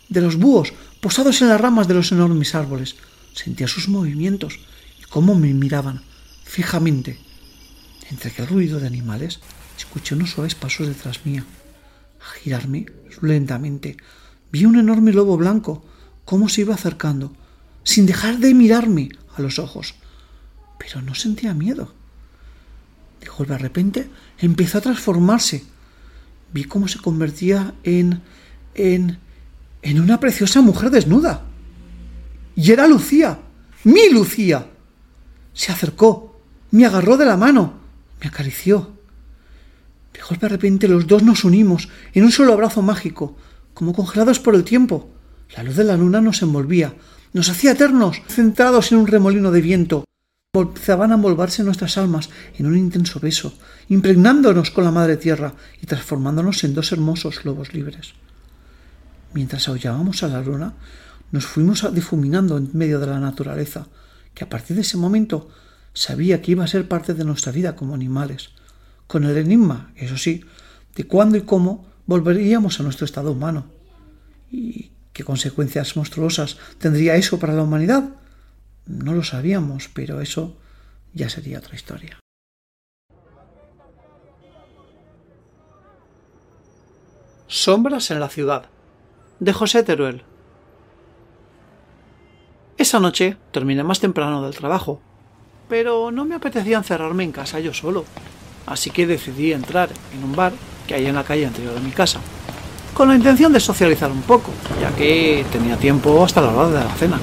de 0.09 0.19
los 0.19 0.35
búhos 0.35 0.73
posados 0.99 1.41
en 1.41 1.47
las 1.47 1.61
ramas 1.61 1.87
de 1.87 1.93
los 1.93 2.11
enormes 2.11 2.55
árboles. 2.55 2.97
Sentía 3.31 3.69
sus 3.69 3.87
movimientos 3.87 4.59
y 4.99 5.03
cómo 5.03 5.33
me 5.33 5.53
miraban 5.53 6.01
fijamente. 6.43 7.19
Entre 8.13 8.29
aquel 8.29 8.45
ruido 8.45 8.79
de 8.79 8.85
animales, 8.85 9.39
escuché 9.75 10.13
unos 10.13 10.29
suaves 10.29 10.53
pasos 10.53 10.87
detrás 10.87 11.25
mía. 11.25 11.43
Al 12.21 12.41
girarme 12.41 12.85
lentamente, 13.23 13.97
vi 14.51 14.65
un 14.65 14.77
enorme 14.77 15.11
lobo 15.11 15.35
blanco, 15.35 15.83
cómo 16.23 16.47
se 16.47 16.61
iba 16.61 16.75
acercando, 16.75 17.33
sin 17.83 18.05
dejar 18.05 18.37
de 18.37 18.53
mirarme 18.53 19.09
a 19.35 19.41
los 19.41 19.57
ojos. 19.57 19.95
Pero 20.77 21.01
no 21.01 21.15
sentía 21.15 21.55
miedo. 21.55 21.91
De 23.19 23.29
golpe 23.29 23.53
de 23.53 23.57
repente 23.57 24.09
empezó 24.37 24.77
a 24.77 24.81
transformarse. 24.81 25.63
Vi 26.53 26.65
cómo 26.65 26.87
se 26.87 26.99
convertía 26.99 27.73
en. 27.83 28.21
en. 28.75 29.17
en 29.81 29.99
una 29.99 30.19
preciosa 30.19 30.61
mujer 30.61 30.91
desnuda. 30.91 31.45
Y 32.55 32.71
era 32.71 32.87
Lucía, 32.87 33.39
mi 33.85 34.11
Lucía. 34.11 34.69
Se 35.51 35.71
acercó, 35.71 36.39
me 36.69 36.85
agarró 36.85 37.17
de 37.17 37.25
la 37.25 37.37
mano, 37.37 37.82
me 38.23 38.29
acarició. 38.29 38.97
De 40.13 40.21
golpe 40.21 40.45
de 40.45 40.49
repente 40.49 40.87
los 40.87 41.05
dos 41.07 41.23
nos 41.23 41.43
unimos 41.43 41.89
en 42.13 42.23
un 42.23 42.31
solo 42.31 42.53
abrazo 42.53 42.81
mágico, 42.81 43.35
como 43.73 43.93
congelados 43.93 44.39
por 44.39 44.55
el 44.55 44.63
tiempo. 44.63 45.09
La 45.55 45.63
luz 45.63 45.75
de 45.75 45.83
la 45.83 45.97
luna 45.97 46.21
nos 46.21 46.41
envolvía, 46.41 46.95
nos 47.33 47.49
hacía 47.49 47.71
eternos, 47.71 48.21
centrados 48.27 48.91
en 48.91 48.99
un 48.99 49.07
remolino 49.07 49.51
de 49.51 49.61
viento. 49.61 50.05
Empezaban 50.55 51.11
a 51.11 51.15
envolverse 51.15 51.63
nuestras 51.63 51.97
almas 51.97 52.29
en 52.57 52.67
un 52.67 52.77
intenso 52.77 53.19
beso, 53.19 53.57
impregnándonos 53.89 54.71
con 54.71 54.83
la 54.83 54.91
madre 54.91 55.17
tierra 55.17 55.53
y 55.81 55.87
transformándonos 55.87 56.63
en 56.63 56.75
dos 56.75 56.91
hermosos 56.91 57.43
lobos 57.43 57.73
libres. 57.73 58.13
Mientras 59.33 59.67
aullábamos 59.67 60.21
a 60.21 60.27
la 60.27 60.41
luna, 60.41 60.73
nos 61.31 61.45
fuimos 61.47 61.91
difuminando 61.93 62.57
en 62.57 62.69
medio 62.73 62.99
de 62.99 63.07
la 63.07 63.19
naturaleza, 63.19 63.87
que 64.35 64.43
a 64.43 64.49
partir 64.49 64.75
de 64.75 64.83
ese 64.83 64.97
momento 64.97 65.49
sabía 65.93 66.41
que 66.41 66.51
iba 66.51 66.63
a 66.63 66.67
ser 66.67 66.87
parte 66.87 67.13
de 67.13 67.23
nuestra 67.23 67.51
vida 67.51 67.75
como 67.75 67.93
animales, 67.95 68.49
con 69.07 69.23
el 69.23 69.37
enigma, 69.37 69.91
eso 69.95 70.17
sí, 70.17 70.43
de 70.95 71.05
cuándo 71.05 71.37
y 71.37 71.41
cómo 71.41 71.85
volveríamos 72.05 72.79
a 72.79 72.83
nuestro 72.83 73.05
estado 73.05 73.31
humano. 73.31 73.65
¿Y 74.51 74.91
qué 75.13 75.23
consecuencias 75.23 75.95
monstruosas 75.95 76.57
tendría 76.77 77.15
eso 77.15 77.39
para 77.39 77.53
la 77.53 77.63
humanidad? 77.63 78.09
No 78.85 79.13
lo 79.13 79.23
sabíamos, 79.23 79.89
pero 79.93 80.21
eso 80.21 80.57
ya 81.13 81.29
sería 81.29 81.59
otra 81.59 81.75
historia. 81.75 82.19
Sombras 87.47 88.09
en 88.09 88.19
la 88.19 88.29
ciudad 88.29 88.65
de 89.39 89.53
José 89.53 89.83
Teruel 89.83 90.23
esa 92.77 92.99
noche 92.99 93.37
terminé 93.51 93.83
más 93.83 93.99
temprano 93.99 94.43
del 94.43 94.55
trabajo, 94.55 94.99
pero 95.67 96.11
no 96.11 96.25
me 96.25 96.35
apetecía 96.35 96.77
encerrarme 96.77 97.23
en 97.23 97.31
casa 97.31 97.59
yo 97.59 97.73
solo, 97.73 98.05
así 98.65 98.89
que 98.89 99.07
decidí 99.07 99.53
entrar 99.53 99.89
en 100.13 100.23
un 100.23 100.35
bar 100.35 100.53
que 100.87 100.95
hay 100.95 101.05
en 101.05 101.15
la 101.15 101.23
calle 101.23 101.45
anterior 101.45 101.73
de 101.73 101.81
mi 101.81 101.91
casa, 101.91 102.19
con 102.93 103.07
la 103.07 103.15
intención 103.15 103.51
de 103.53 103.59
socializar 103.59 104.11
un 104.11 104.21
poco, 104.21 104.51
ya 104.79 104.91
que 104.95 105.45
tenía 105.51 105.77
tiempo 105.77 106.23
hasta 106.23 106.41
la 106.41 106.49
hora 106.49 106.67
de 106.69 106.85
la 106.85 106.95
cena. 106.95 107.19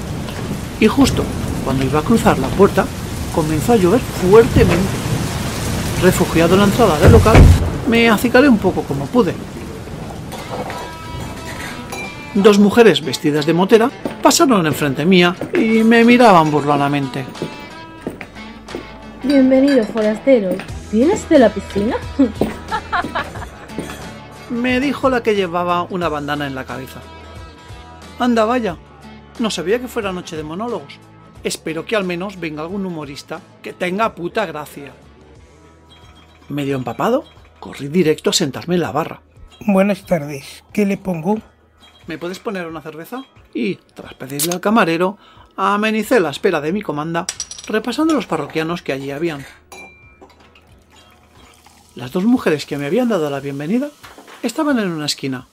Y 0.81 0.87
justo 0.87 1.24
cuando 1.64 1.85
iba 1.85 2.00
a 2.00 2.03
cruzar 2.03 2.38
la 2.38 2.48
puerta, 2.48 2.87
comenzó 3.35 3.74
a 3.74 3.76
llover 3.76 4.00
fuertemente. 4.00 4.88
Refugiado 6.03 6.55
en 6.55 6.61
la 6.61 6.66
entrada 6.66 6.98
del 6.98 7.12
local, 7.12 7.37
me 7.88 8.09
acicalé 8.09 8.48
un 8.48 8.59
poco 8.59 8.83
como 8.83 9.07
pude, 9.07 9.35
Dos 12.35 12.61
mujeres 12.61 13.05
vestidas 13.05 13.44
de 13.44 13.53
motera 13.53 13.90
pasaron 14.22 14.64
enfrente 14.64 15.05
mía 15.05 15.35
y 15.53 15.83
me 15.83 16.05
miraban 16.05 16.48
burlonamente. 16.48 17.24
Bienvenido, 19.31 19.85
forastero. 19.85 20.51
¿Vienes 20.90 21.29
de 21.29 21.38
la 21.38 21.55
piscina? 21.55 21.95
me 24.51 24.81
dijo 24.81 25.09
la 25.09 25.23
que 25.23 25.37
llevaba 25.37 25.85
una 25.85 26.09
bandana 26.09 26.49
en 26.49 26.57
la 26.57 26.64
cabeza. 26.64 27.01
Anda, 28.19 28.45
vaya. 28.45 28.77
No 29.38 29.49
sabía 29.49 29.79
que 29.79 29.87
fuera 29.87 30.11
noche 30.11 30.37
de 30.37 30.43
monólogos. 30.43 30.99
Espero 31.45 31.87
que 31.87 31.95
al 31.95 32.03
menos 32.03 32.40
venga 32.40 32.62
algún 32.62 32.85
humorista 32.85 33.40
que 33.62 33.73
tenga 33.73 34.16
puta 34.16 34.47
gracia. 34.47 34.90
Medio 36.49 36.75
empapado, 36.75 37.23
corrí 37.61 37.87
directo 37.87 38.31
a 38.31 38.33
sentarme 38.33 38.75
en 38.75 38.81
la 38.81 38.90
barra. 38.90 39.23
Buenas 39.61 40.07
tardes. 40.07 40.64
¿Qué 40.73 40.85
le 40.85 40.97
pongo? 40.97 41.38
¿Me 42.09 42.19
puedes 42.19 42.40
poner 42.40 42.66
una 42.66 42.83
cerveza? 42.83 43.25
Y, 43.55 43.77
tras 43.95 44.14
pedirle 44.14 44.55
al 44.55 44.61
camarero, 44.61 45.19
amenicé 45.57 46.19
la 46.19 46.31
espera 46.31 46.61
de 46.61 46.73
mi 46.73 46.83
comanda, 46.83 47.27
repasando 47.66 48.14
los 48.14 48.27
parroquianos 48.27 48.83
que 48.83 48.92
allí 48.92 49.11
habían. 49.11 49.44
Las 51.94 52.12
dos 52.12 52.25
mujeres 52.25 52.66
que 52.66 52.79
me 52.79 52.87
habían 52.87 53.09
dado 53.09 53.29
la 53.31 53.40
bienvenida 53.40 53.90
estaban 54.42 54.79
en 54.79 54.90
una 54.90 55.07
esquina. 55.07 55.49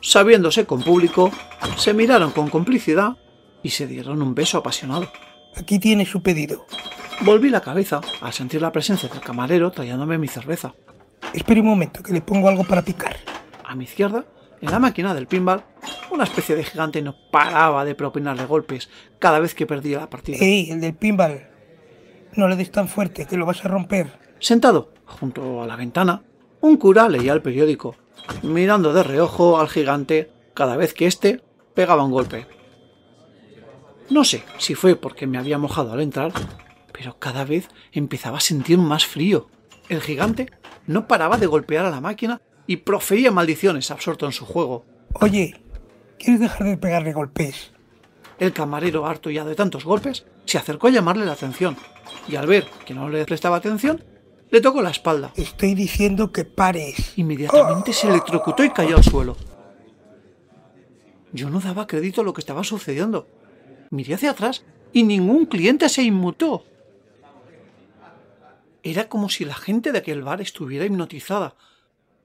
Sabiéndose 0.00 0.66
con 0.66 0.82
público, 0.82 1.30
se 1.76 1.92
miraron 1.92 2.30
con 2.30 2.48
complicidad 2.48 3.16
y 3.62 3.70
se 3.70 3.86
dieron 3.86 4.22
un 4.22 4.34
beso 4.34 4.58
apasionado. 4.58 5.10
Aquí 5.56 5.78
tiene 5.78 6.06
su 6.06 6.22
pedido. 6.22 6.66
Volví 7.22 7.48
la 7.48 7.60
cabeza 7.60 8.00
al 8.20 8.32
sentir 8.32 8.62
la 8.62 8.72
presencia 8.72 9.08
del 9.08 9.20
camarero 9.20 9.70
trayéndome 9.70 10.18
mi 10.18 10.28
cerveza. 10.28 10.74
Espere 11.32 11.60
un 11.60 11.66
momento, 11.66 12.02
que 12.02 12.12
le 12.12 12.20
pongo 12.20 12.48
algo 12.48 12.64
para 12.64 12.82
picar. 12.82 13.16
A 13.64 13.74
mi 13.74 13.84
izquierda 13.84 14.24
en 14.60 14.70
la 14.70 14.78
máquina 14.78 15.14
del 15.14 15.26
pinball, 15.26 15.64
una 16.10 16.24
especie 16.24 16.56
de 16.56 16.64
gigante 16.64 17.02
no 17.02 17.14
paraba 17.30 17.84
de 17.84 17.94
propinarle 17.94 18.46
golpes 18.46 18.88
cada 19.18 19.38
vez 19.38 19.54
que 19.54 19.66
perdía 19.66 20.00
la 20.00 20.10
partida. 20.10 20.38
¡Ey, 20.40 20.70
el 20.70 20.80
del 20.80 20.94
pinball! 20.94 21.48
No 22.34 22.48
le 22.48 22.56
des 22.56 22.70
tan 22.70 22.88
fuerte, 22.88 23.26
que 23.26 23.36
lo 23.36 23.46
vas 23.46 23.64
a 23.64 23.68
romper. 23.68 24.18
Sentado, 24.38 24.92
junto 25.04 25.62
a 25.62 25.66
la 25.66 25.76
ventana, 25.76 26.22
un 26.60 26.76
cura 26.76 27.08
leía 27.08 27.32
el 27.32 27.42
periódico, 27.42 27.96
mirando 28.42 28.92
de 28.92 29.02
reojo 29.02 29.58
al 29.58 29.68
gigante 29.68 30.30
cada 30.54 30.76
vez 30.76 30.94
que 30.94 31.06
éste 31.06 31.42
pegaba 31.74 32.04
un 32.04 32.10
golpe. 32.10 32.46
No 34.10 34.24
sé 34.24 34.44
si 34.58 34.74
fue 34.74 34.96
porque 34.96 35.26
me 35.26 35.38
había 35.38 35.58
mojado 35.58 35.92
al 35.92 36.00
entrar, 36.00 36.32
pero 36.92 37.18
cada 37.18 37.44
vez 37.44 37.68
empezaba 37.92 38.38
a 38.38 38.40
sentir 38.40 38.78
más 38.78 39.06
frío. 39.06 39.48
El 39.88 40.00
gigante 40.00 40.50
no 40.86 41.06
paraba 41.06 41.36
de 41.36 41.46
golpear 41.46 41.84
a 41.84 41.90
la 41.90 42.00
máquina 42.00 42.40
y 42.66 42.78
profería 42.78 43.30
maldiciones 43.30 43.90
absorto 43.90 44.26
en 44.26 44.32
su 44.32 44.44
juego. 44.44 44.84
Oye, 45.20 45.60
¿quieres 46.18 46.40
dejar 46.40 46.66
de 46.66 46.76
pegarle 46.76 47.12
golpes? 47.12 47.72
El 48.38 48.52
camarero, 48.52 49.06
harto 49.06 49.30
ya 49.30 49.44
de 49.44 49.54
tantos 49.54 49.84
golpes, 49.84 50.26
se 50.44 50.58
acercó 50.58 50.88
a 50.88 50.90
llamarle 50.90 51.24
la 51.24 51.32
atención, 51.32 51.76
y 52.28 52.36
al 52.36 52.46
ver 52.46 52.66
que 52.84 52.94
no 52.94 53.08
le 53.08 53.24
prestaba 53.24 53.56
atención, 53.56 54.04
le 54.50 54.60
tocó 54.60 54.82
la 54.82 54.90
espalda. 54.90 55.32
Estoy 55.36 55.74
diciendo 55.74 56.32
que 56.32 56.44
pares. 56.44 57.14
Inmediatamente 57.16 57.92
se 57.92 58.08
electrocutó 58.08 58.62
y 58.62 58.70
cayó 58.70 58.96
al 58.96 59.04
suelo. 59.04 59.36
Yo 61.32 61.50
no 61.50 61.60
daba 61.60 61.86
crédito 61.86 62.20
a 62.20 62.24
lo 62.24 62.32
que 62.32 62.40
estaba 62.40 62.62
sucediendo. 62.62 63.26
Miré 63.90 64.14
hacia 64.14 64.30
atrás 64.30 64.64
y 64.92 65.02
ningún 65.02 65.46
cliente 65.46 65.88
se 65.88 66.02
inmutó. 66.02 66.64
Era 68.82 69.08
como 69.08 69.28
si 69.28 69.44
la 69.44 69.54
gente 69.54 69.90
de 69.90 69.98
aquel 69.98 70.22
bar 70.22 70.40
estuviera 70.40 70.84
hipnotizada, 70.84 71.56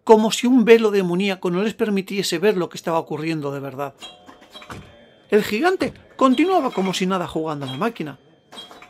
como 0.04 0.32
si 0.32 0.48
un 0.48 0.66
velo 0.66 0.92
demoníaco 0.92 1.52
no 1.52 1.64
les 1.64 1.74
permitiese 1.74 2.40
ver 2.40 2.58
lo 2.58 2.70
que 2.70 2.78
estaba 2.78 3.00
ocurriendo 3.00 3.52
de 3.52 3.60
verdad. 3.60 3.94
El 5.30 5.44
gigante 5.44 5.94
continuaba 6.16 6.72
como 6.72 6.94
si 6.94 7.06
nada 7.06 7.28
jugando 7.28 7.66
a 7.66 7.72
la 7.72 7.78
máquina. 7.78 8.20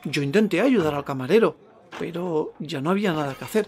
Yo 0.06 0.24
intenté 0.24 0.62
ayudar 0.62 0.96
al 0.96 1.04
camarero, 1.04 1.56
pero 2.00 2.54
ya 2.60 2.82
no 2.82 2.90
había 2.90 3.14
nada 3.14 3.36
que 3.36 3.46
hacer. 3.46 3.68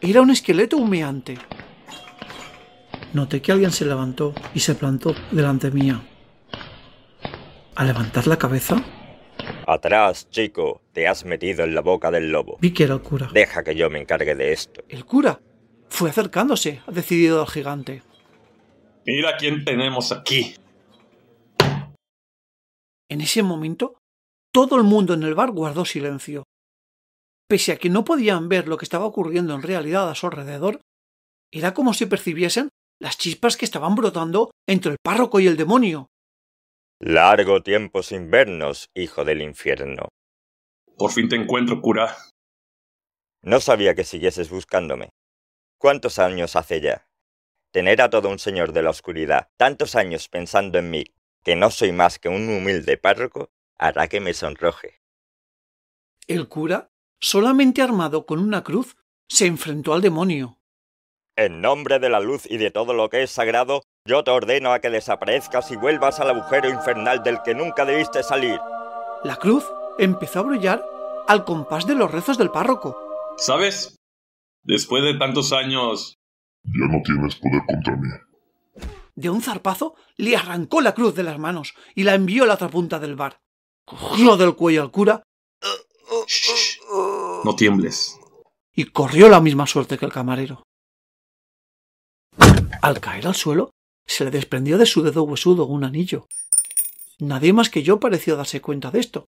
Era 0.00 0.22
un 0.22 0.30
esqueleto 0.30 0.76
humeante. 0.76 1.36
Noté 3.12 3.42
que 3.42 3.52
alguien 3.52 3.72
se 3.72 3.84
levantó 3.84 4.34
y 4.54 4.60
se 4.60 4.74
plantó 4.74 5.14
delante 5.30 5.70
mía. 5.70 6.02
Al 7.74 7.86
levantar 7.86 8.26
la 8.26 8.38
cabeza... 8.38 8.82
Atrás, 9.66 10.28
chico, 10.30 10.80
te 10.92 11.08
has 11.08 11.24
metido 11.24 11.64
en 11.64 11.74
la 11.74 11.80
boca 11.80 12.10
del 12.10 12.30
lobo. 12.30 12.56
Vi 12.60 12.72
que 12.72 12.84
era 12.84 12.94
el 12.94 13.02
cura. 13.02 13.28
Deja 13.32 13.62
que 13.64 13.74
yo 13.74 13.90
me 13.90 14.00
encargue 14.00 14.34
de 14.34 14.52
esto. 14.52 14.82
El 14.88 15.04
cura 15.04 15.40
fue 15.88 16.10
acercándose, 16.10 16.82
decidido 16.88 17.40
al 17.40 17.48
gigante. 17.48 18.02
Mira 19.04 19.36
quién 19.36 19.64
tenemos 19.64 20.12
aquí. 20.12 20.54
En 23.08 23.20
ese 23.20 23.42
momento, 23.42 23.98
todo 24.52 24.76
el 24.76 24.82
mundo 24.82 25.14
en 25.14 25.22
el 25.22 25.34
bar 25.34 25.52
guardó 25.52 25.84
silencio. 25.84 26.44
pese 27.48 27.72
a 27.72 27.76
que 27.76 27.88
no 27.88 28.04
podían 28.04 28.48
ver 28.48 28.66
lo 28.66 28.76
que 28.76 28.84
estaba 28.84 29.04
ocurriendo 29.04 29.54
en 29.54 29.62
realidad 29.62 30.10
a 30.10 30.16
su 30.16 30.26
alrededor, 30.26 30.80
era 31.52 31.74
como 31.74 31.94
si 31.94 32.06
percibiesen 32.06 32.70
las 33.00 33.18
chispas 33.18 33.56
que 33.56 33.64
estaban 33.64 33.94
brotando 33.94 34.50
entre 34.66 34.92
el 34.92 34.98
párroco 35.00 35.38
y 35.38 35.46
el 35.46 35.56
demonio. 35.56 36.08
Largo 36.98 37.62
tiempo 37.62 38.02
sin 38.02 38.30
vernos, 38.30 38.86
hijo 38.96 39.24
del 39.24 39.42
infierno. 39.42 40.08
Por 40.96 41.12
fin 41.12 41.28
te 41.28 41.36
encuentro, 41.36 41.80
cura. 41.80 42.16
No 43.42 43.60
sabía 43.60 43.94
que 43.94 44.02
siguieses 44.02 44.50
buscándome. 44.50 45.10
¿Cuántos 45.78 46.18
años 46.18 46.56
hace 46.56 46.80
ya? 46.80 47.06
Tener 47.70 48.00
a 48.00 48.08
todo 48.08 48.30
un 48.30 48.38
señor 48.38 48.72
de 48.72 48.82
la 48.82 48.90
oscuridad 48.90 49.50
tantos 49.56 49.94
años 49.94 50.28
pensando 50.28 50.78
en 50.78 50.90
mí, 50.90 51.04
que 51.42 51.54
no 51.56 51.70
soy 51.70 51.92
más 51.92 52.18
que 52.18 52.30
un 52.30 52.48
humilde 52.48 52.96
párroco, 52.96 53.50
hará 53.76 54.08
que 54.08 54.20
me 54.20 54.32
sonroje. 54.32 55.02
El 56.26 56.48
cura, 56.48 56.90
solamente 57.20 57.82
armado 57.82 58.24
con 58.24 58.38
una 58.38 58.64
cruz, 58.64 58.96
se 59.28 59.46
enfrentó 59.46 59.92
al 59.92 60.00
demonio. 60.00 60.58
En 61.36 61.60
nombre 61.60 61.98
de 61.98 62.08
la 62.08 62.20
luz 62.20 62.50
y 62.50 62.56
de 62.56 62.70
todo 62.70 62.94
lo 62.94 63.10
que 63.10 63.22
es 63.22 63.30
sagrado, 63.30 63.82
yo 64.06 64.24
te 64.24 64.30
ordeno 64.30 64.72
a 64.72 64.80
que 64.80 64.88
desaparezcas 64.88 65.70
y 65.70 65.76
vuelvas 65.76 66.18
al 66.18 66.30
agujero 66.30 66.70
infernal 66.70 67.22
del 67.22 67.42
que 67.42 67.54
nunca 67.54 67.84
debiste 67.84 68.22
salir. 68.22 68.58
La 69.22 69.36
cruz 69.36 69.64
empezó 69.98 70.40
a 70.40 70.42
brillar 70.44 70.84
al 71.28 71.44
compás 71.44 71.86
de 71.86 71.94
los 71.94 72.10
rezos 72.10 72.38
del 72.38 72.50
párroco. 72.50 72.96
¿Sabes? 73.36 73.98
Después 74.66 75.02
de 75.04 75.14
tantos 75.14 75.52
años, 75.52 76.18
Ya 76.64 76.86
no 76.88 77.00
tienes 77.04 77.36
poder 77.36 77.62
contra 77.66 77.96
mí. 77.96 78.08
De 79.14 79.30
un 79.30 79.40
zarpazo 79.40 79.94
le 80.16 80.36
arrancó 80.36 80.80
la 80.80 80.92
cruz 80.94 81.14
de 81.14 81.22
las 81.22 81.38
manos 81.38 81.74
y 81.94 82.02
la 82.02 82.14
envió 82.14 82.42
a 82.44 82.46
la 82.46 82.54
otra 82.54 82.68
punta 82.68 82.98
del 82.98 83.14
bar. 83.14 83.38
Cogió 83.84 84.36
del 84.36 84.56
cuello 84.56 84.82
al 84.82 84.90
cura 84.90 85.22
shh, 86.26 86.78
no 87.44 87.54
tiembles. 87.54 88.18
y 88.74 88.84
corrió 88.86 89.28
la 89.28 89.40
misma 89.40 89.66
suerte 89.66 89.96
que 89.96 90.04
el 90.04 90.12
camarero. 90.12 90.64
Al 92.82 93.00
caer 93.00 93.26
al 93.26 93.34
suelo, 93.34 93.70
se 94.04 94.24
le 94.24 94.30
desprendió 94.30 94.76
de 94.78 94.86
su 94.86 95.02
dedo 95.02 95.22
huesudo 95.22 95.66
un 95.66 95.84
anillo. 95.84 96.26
Nadie 97.18 97.52
más 97.52 97.70
que 97.70 97.82
yo 97.82 97.98
pareció 97.98 98.36
darse 98.36 98.60
cuenta 98.60 98.90
de 98.90 99.00
esto, 99.00 99.24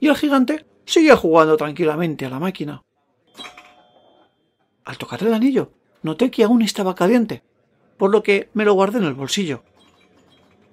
y 0.00 0.08
el 0.08 0.16
gigante 0.16 0.66
seguía 0.84 1.16
jugando 1.16 1.56
tranquilamente 1.56 2.26
a 2.26 2.30
la 2.30 2.38
máquina. 2.40 2.82
Al 4.84 4.98
tocar 4.98 5.22
el 5.22 5.32
anillo, 5.34 5.72
noté 6.02 6.30
que 6.30 6.44
aún 6.44 6.62
estaba 6.62 6.94
caliente, 6.94 7.42
por 7.96 8.10
lo 8.10 8.22
que 8.22 8.48
me 8.54 8.64
lo 8.64 8.74
guardé 8.74 8.98
en 8.98 9.04
el 9.04 9.14
bolsillo. 9.14 9.62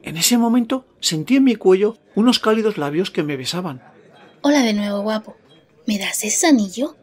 En 0.01 0.17
ese 0.17 0.37
momento 0.37 0.85
sentí 0.99 1.35
en 1.35 1.43
mi 1.43 1.55
cuello 1.55 1.97
unos 2.15 2.39
cálidos 2.39 2.77
labios 2.77 3.11
que 3.11 3.23
me 3.23 3.37
besaban. 3.37 3.81
Hola 4.41 4.63
de 4.63 4.73
nuevo, 4.73 5.01
guapo. 5.01 5.35
¿Me 5.85 5.97
das 5.99 6.23
ese 6.23 6.47
anillo? 6.47 6.95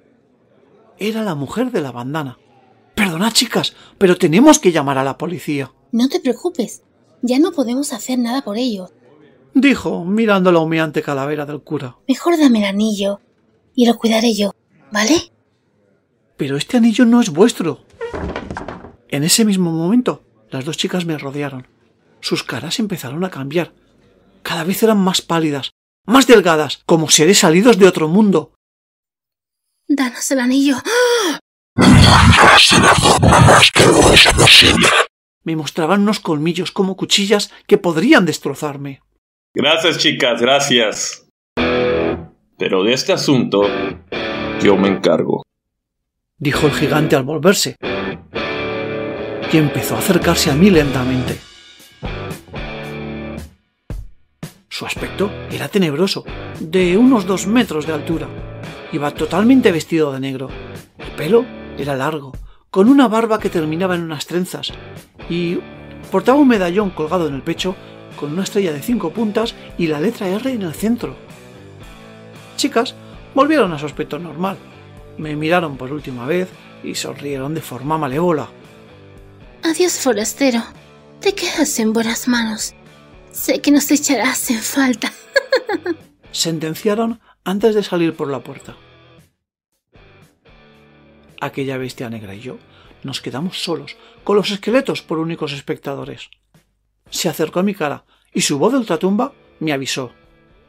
Era 0.99 1.23
la 1.23 1.35
mujer 1.35 1.71
de 1.71 1.81
la 1.83 1.93
bandana. 1.93 2.39
Perdonad, 2.95 3.33
chicas, 3.33 3.75
pero 3.99 4.17
tenemos 4.17 4.59
que 4.59 4.73
llamar 4.73 4.97
a 4.99 5.05
la 5.05 5.19
policía, 5.19 5.73
No 5.93 6.09
te 6.09 6.21
preocupes. 6.21 6.83
Ya 7.23 7.39
no 7.39 7.53
podemos 7.53 7.93
hacer 7.93 8.19
nada 8.19 8.43
por 8.43 8.57
ello. 8.59 8.91
dijo, 9.55 10.05
mirando 10.05 10.53
la 10.53 10.61
humeante 10.61 11.03
calavera 11.03 11.47
del 11.47 11.63
cura. 11.63 11.97
Mejor 12.09 12.39
dame 12.39 12.59
el 12.61 12.65
anillo 12.65 13.21
y 13.75 13.87
lo 13.87 13.99
cuidaré 13.99 14.35
yo, 14.35 14.53
¿vale? 14.91 15.33
Pero 16.37 16.57
este 16.57 16.77
anillo 16.77 17.05
no 17.05 17.21
es 17.21 17.31
vuestro. 17.31 17.85
En 19.09 19.25
ese 19.25 19.45
mismo 19.45 19.73
momento, 19.73 20.25
las 20.51 20.65
dos 20.65 20.77
chicas 20.77 21.07
me 21.07 21.19
rodearon. 21.19 21.67
Sus 22.21 22.43
caras 22.43 22.79
empezaron 22.79 23.25
a 23.25 23.31
cambiar. 23.31 23.73
Cada 24.43 24.65
vez 24.65 24.83
eran 24.83 24.99
más 24.99 25.23
pálidas, 25.23 25.71
más 26.07 26.27
delgadas, 26.27 26.83
como 26.87 27.09
seres 27.09 27.39
salidos 27.39 27.79
de 27.79 27.87
otro 27.87 28.09
mundo. 28.09 28.53
Danos 29.89 30.31
el 30.31 30.41
anillo. 30.41 30.77
Me 35.45 35.57
mostraban 35.57 36.03
unos 36.03 36.21
colmillos 36.21 36.73
como 36.73 36.97
cuchillas 36.97 37.53
que 37.67 37.79
podrían 37.79 38.27
destrozarme. 38.27 39.01
Gracias, 39.55 39.99
chicas, 39.99 40.41
gracias. 40.41 41.29
Pero 42.59 42.83
de 42.83 42.93
este 42.93 43.13
asunto, 43.13 43.63
yo 44.61 44.77
me 44.77 44.89
encargo. 44.89 45.43
Dijo 46.39 46.67
el 46.67 46.73
gigante 46.73 47.17
al 47.17 47.25
volverse. 47.25 47.77
Y 49.53 49.57
empezó 49.57 49.95
a 49.95 49.99
acercarse 49.99 50.51
a 50.51 50.55
mí 50.55 50.71
lentamente. 50.71 51.39
Su 54.69 54.85
aspecto 54.85 55.31
era 55.51 55.69
tenebroso, 55.69 56.25
de 56.61 56.99
unos 56.99 57.25
dos 57.27 57.47
metros 57.47 57.87
de 57.87 57.95
altura. 57.95 58.29
Iba 58.93 59.13
totalmente 59.13 59.73
vestido 59.73 60.13
de 60.13 60.21
negro. 60.21 60.51
El 60.99 61.11
pelo 61.13 61.47
era 61.79 61.97
largo, 61.97 62.33
con 62.71 62.89
una 62.89 63.09
barba 63.09 63.39
que 63.39 63.49
terminaba 63.49 63.95
en 63.95 64.03
unas 64.03 64.27
trenzas, 64.27 64.73
y 65.31 65.59
portaba 66.11 66.39
un 66.39 66.49
medallón 66.49 66.91
colgado 66.91 67.27
en 67.27 67.35
el 67.35 67.43
pecho 67.43 67.75
con 68.17 68.33
una 68.33 68.43
estrella 68.43 68.73
de 68.73 68.83
cinco 68.83 69.11
puntas 69.11 69.55
y 69.79 69.87
la 69.87 70.01
letra 70.01 70.29
R 70.29 70.51
en 70.51 70.63
el 70.63 70.75
centro. 70.75 71.17
Chicas 72.57 72.95
volvieron 73.35 73.73
a 73.73 73.79
su 73.79 73.87
aspecto 73.87 74.19
normal. 74.19 74.59
Me 75.19 75.37
miraron 75.37 75.77
por 75.77 75.93
última 75.93 76.27
vez 76.27 76.49
y 76.83 76.95
sonrieron 76.95 77.55
de 77.55 77.61
forma 77.61 77.99
malévola. 77.99 78.49
Adiós, 79.63 79.99
forastero. 79.99 80.63
Te 81.21 81.35
quedas 81.35 81.79
en 81.79 81.93
buenas 81.93 82.29
manos. 82.29 82.75
Sé 83.33 83.61
que 83.61 83.71
nos 83.71 83.91
echarás 83.91 84.51
en 84.51 84.61
falta. 84.61 85.13
sentenciaron 86.31 87.21
antes 87.45 87.75
de 87.75 87.83
salir 87.83 88.15
por 88.15 88.31
la 88.31 88.41
puerta. 88.41 88.77
Aquella 91.41 91.79
bestia 91.79 92.11
negra 92.11 92.35
y 92.35 92.41
yo 92.41 92.59
nos 93.03 93.21
quedamos 93.21 93.63
solos, 93.63 93.97
con 94.25 94.37
los 94.37 94.51
esqueletos 94.51 95.01
por 95.01 95.19
únicos 95.19 95.53
espectadores. 95.53 96.29
Se 97.09 97.29
acercó 97.29 97.61
a 97.61 97.63
mi 97.63 97.75
cara 97.75 98.05
y 98.35 98.41
su 98.41 98.59
voz 98.59 98.73
de 98.73 98.79
ultratumba 98.79 99.33
me 99.61 99.73
avisó. 99.73 100.13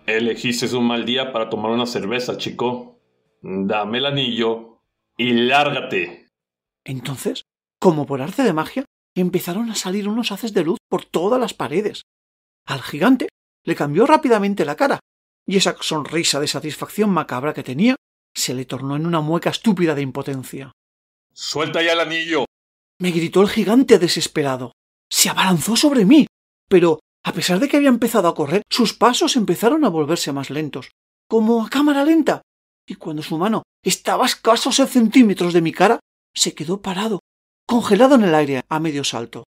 Elegiste 0.06 0.74
un 0.76 0.86
mal 0.86 1.04
día 1.04 1.34
para 1.34 1.50
tomar 1.50 1.72
una 1.72 1.86
cerveza, 1.86 2.38
chico. 2.38 2.97
Dame 3.42 4.00
el 4.00 4.06
anillo 4.06 4.82
y 5.18 5.34
lárgate. 5.34 6.28
Entonces, 6.84 7.44
como 7.80 8.06
por 8.06 8.22
arte 8.22 8.44
de 8.44 8.54
magia, 8.54 8.86
empezaron 9.16 9.70
a 9.70 9.76
salir 9.76 10.08
unos 10.08 10.32
haces 10.32 10.54
de 10.54 10.64
luz 10.64 10.80
por 10.90 11.06
todas 11.06 11.40
las 11.40 11.54
paredes. 11.54 12.04
Al 12.66 12.82
gigante 12.82 13.30
le 13.64 13.76
cambió 13.76 14.06
rápidamente 14.06 14.66
la 14.66 14.76
cara, 14.76 15.00
y 15.46 15.58
esa 15.58 15.76
sonrisa 15.80 16.40
de 16.40 16.48
satisfacción 16.48 17.10
macabra 17.10 17.54
que 17.54 17.64
tenía 17.64 17.96
se 18.34 18.54
le 18.54 18.66
tornó 18.66 18.96
en 18.96 19.06
una 19.06 19.22
mueca 19.22 19.50
estúpida 19.50 19.96
de 19.96 20.02
impotencia. 20.02 20.72
Suelta 21.34 21.82
ya 21.82 21.94
el 21.94 22.00
anillo. 22.00 22.46
me 23.00 23.12
gritó 23.12 23.42
el 23.42 23.50
gigante 23.50 24.00
desesperado. 24.00 24.74
Se 25.10 25.30
abalanzó 25.30 25.76
sobre 25.76 26.06
mí, 26.06 26.28
pero 26.68 27.00
a 27.24 27.34
pesar 27.34 27.60
de 27.60 27.68
que 27.68 27.78
había 27.78 27.90
empezado 27.90 28.28
a 28.28 28.36
correr, 28.36 28.64
sus 28.70 28.94
pasos 28.94 29.36
empezaron 29.36 29.86
a 29.86 29.90
volverse 29.90 30.32
más 30.32 30.50
lentos, 30.50 30.90
como 31.28 31.66
a 31.66 31.70
cámara 31.70 32.04
lenta, 32.04 32.42
y 32.88 32.96
cuando 32.96 33.22
su 33.22 33.38
mano 33.38 33.64
estaba 33.84 34.24
a 34.24 34.28
escasos 34.28 34.76
centímetros 34.76 35.54
de 35.54 35.62
mi 35.62 35.74
cara, 35.74 36.00
se 36.34 36.56
quedó 36.56 36.82
parado, 36.82 37.20
congelado 37.68 38.16
en 38.16 38.24
el 38.24 38.34
aire 38.34 38.64
a 38.70 38.80
medio 38.80 39.04
salto. 39.04 39.44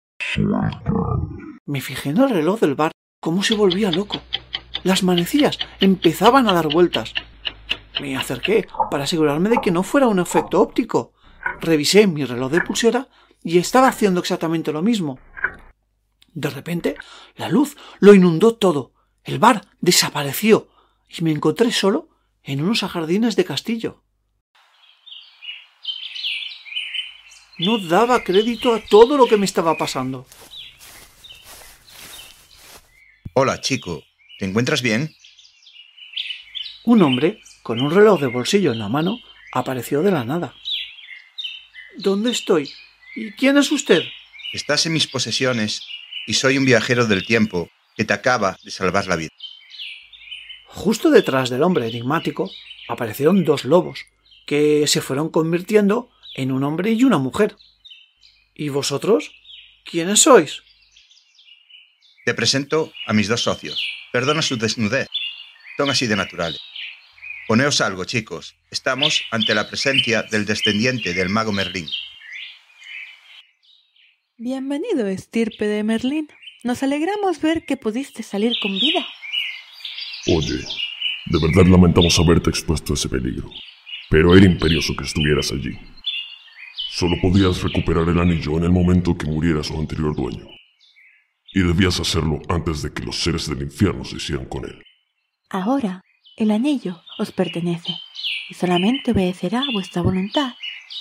Me 1.67 1.81
fijé 1.81 2.11
en 2.11 2.19
el 2.19 2.31
reloj 2.31 2.61
del 2.61 2.75
bar, 2.75 2.93
cómo 3.21 3.43
se 3.43 3.55
volvía 3.55 3.93
loco. 3.93 4.21
Las 4.83 5.03
manecillas 5.03 5.59
empezaban 5.81 6.49
a 6.49 6.55
dar 6.55 6.73
vueltas. 6.73 7.13
Me 8.01 8.17
acerqué 8.17 8.67
para 8.91 9.05
asegurarme 9.05 9.51
de 9.51 9.59
que 9.59 9.71
no 9.71 9.83
fuera 9.83 10.07
un 10.07 10.19
efecto 10.19 10.61
óptico. 10.61 11.13
Revisé 11.61 12.07
mi 12.07 12.25
reloj 12.25 12.53
de 12.53 12.61
pulsera 12.61 13.09
y 13.43 13.59
estaba 13.59 13.89
haciendo 13.89 14.21
exactamente 14.21 14.73
lo 14.73 14.83
mismo. 14.83 15.19
De 16.33 16.51
repente, 16.51 16.97
la 17.37 17.49
luz 17.49 17.77
lo 17.99 18.15
inundó 18.15 18.57
todo. 18.57 18.93
El 19.25 19.39
bar 19.39 19.63
desapareció 19.81 20.69
y 21.09 21.23
me 21.25 21.33
encontré 21.33 21.73
solo 21.73 22.16
en 22.47 22.63
unos 22.63 22.81
jardines 22.81 23.37
de 23.37 23.45
castillo. 23.45 24.03
No 27.59 27.79
daba 27.79 28.23
crédito 28.23 28.75
a 28.75 28.81
todo 28.81 29.17
lo 29.17 29.27
que 29.27 29.37
me 29.37 29.47
estaba 29.47 29.77
pasando. 29.77 30.27
Hola, 33.35 33.61
chico. 33.61 34.05
¿Te 34.39 34.45
encuentras 34.45 34.83
bien? 34.83 35.15
Un 36.85 37.03
hombre, 37.03 37.41
con 37.63 37.81
un 37.81 37.91
reloj 37.91 38.21
de 38.21 38.27
bolsillo 38.29 38.73
en 38.73 38.79
la 38.79 38.89
mano, 38.89 39.19
apareció 39.53 40.03
de 40.03 40.13
la 40.13 40.25
nada. 40.25 40.55
¿Dónde 41.99 42.31
estoy? 42.31 42.71
¿Y 43.17 43.33
quién 43.33 43.57
es 43.57 43.73
usted? 43.73 44.03
Estás 44.53 44.87
en 44.87 44.93
mis 44.93 45.07
posesiones 45.07 45.83
y 46.27 46.35
soy 46.35 46.59
un 46.59 46.67
viajero 46.67 47.07
del 47.07 47.27
tiempo 47.27 47.71
que 47.97 48.05
te 48.05 48.13
acaba 48.13 48.59
de 48.63 48.71
salvar 48.71 49.07
la 49.07 49.17
vida. 49.17 49.33
Justo 50.77 51.11
detrás 51.11 51.49
del 51.49 51.63
hombre 51.63 51.89
enigmático 51.89 52.51
aparecieron 52.87 53.45
dos 53.45 53.65
lobos, 53.65 54.05
que 54.47 54.87
se 54.87 55.01
fueron 55.01 55.31
convirtiendo 55.31 56.11
en 56.35 56.53
un 56.53 56.63
hombre 56.65 56.93
y 56.93 57.03
una 57.03 57.17
mujer. 57.17 57.57
¿Y 58.55 58.69
vosotros? 58.69 59.33
¿Quiénes 59.87 60.21
sois? 60.21 60.63
Te 62.27 62.35
presento 62.35 62.93
a 63.07 63.15
mis 63.15 63.27
dos 63.27 63.43
socios. 63.43 63.83
Perdona 64.13 64.43
su 64.43 64.59
desnudez. 64.59 65.09
Son 65.79 65.89
así 65.89 66.07
de 66.07 66.15
naturales. 66.15 66.61
Poneos 67.49 67.81
algo, 67.81 68.05
chicos. 68.05 68.55
Estamos 68.71 69.23
ante 69.31 69.55
la 69.55 69.69
presencia 69.69 70.25
del 70.25 70.45
descendiente 70.45 71.15
del 71.15 71.31
mago 71.31 71.53
Merlín. 71.53 71.89
Bienvenido, 74.37 75.09
estirpe 75.09 75.67
de 75.67 75.83
Merlín. 75.83 76.29
Nos 76.65 76.83
alegramos 76.83 77.41
ver 77.41 77.65
que 77.65 77.79
pudiste 77.79 78.23
salir 78.23 78.53
con 78.61 78.73
vida. 78.79 79.07
Oye, 80.29 80.65
de 81.27 81.39
verdad 81.41 81.71
lamentamos 81.71 82.19
haberte 82.19 82.51
expuesto 82.51 82.93
a 82.93 82.95
ese 82.95 83.09
peligro, 83.09 83.49
pero 84.11 84.37
era 84.37 84.45
imperioso 84.45 84.95
que 84.97 85.05
estuvieras 85.05 85.53
allí. 85.53 85.79
Solo 86.91 87.17
podías 87.23 87.63
recuperar 87.63 88.09
el 88.09 88.19
anillo 88.19 88.57
en 88.57 88.65
el 88.65 88.73
momento 88.73 89.17
que 89.17 89.27
muriera 89.27 89.63
su 89.63 89.79
anterior 89.79 90.17
dueño, 90.17 90.47
y 91.53 91.61
debías 91.61 92.01
hacerlo 92.01 92.41
antes 92.49 92.83
de 92.83 92.93
que 92.93 93.05
los 93.05 93.23
seres 93.23 93.49
del 93.49 93.63
infierno 93.63 94.05
se 94.05 94.17
hicieran 94.17 94.47
con 94.47 94.65
él. 94.65 94.83
Ahora, 95.49 96.03
el 96.37 96.51
anillo 96.51 97.03
os 97.19 97.31
pertenece, 97.31 97.95
y 98.51 98.55
solamente 98.55 99.13
obedecerá 99.13 99.61
a 99.61 99.73
vuestra 99.73 100.03
voluntad 100.03 100.55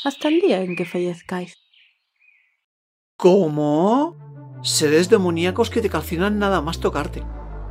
hasta 0.03 0.27
el 0.27 0.39
día 0.39 0.61
en 0.61 0.75
que 0.75 0.85
fallezcáis. 0.85 1.55
¿Cómo? 3.17 4.61
Seres 4.63 5.09
demoníacos 5.09 5.71
que 5.71 5.81
te 5.81 5.89
calcinan 5.89 6.37
nada 6.37 6.61
más 6.61 6.79
tocarte. 6.79 7.23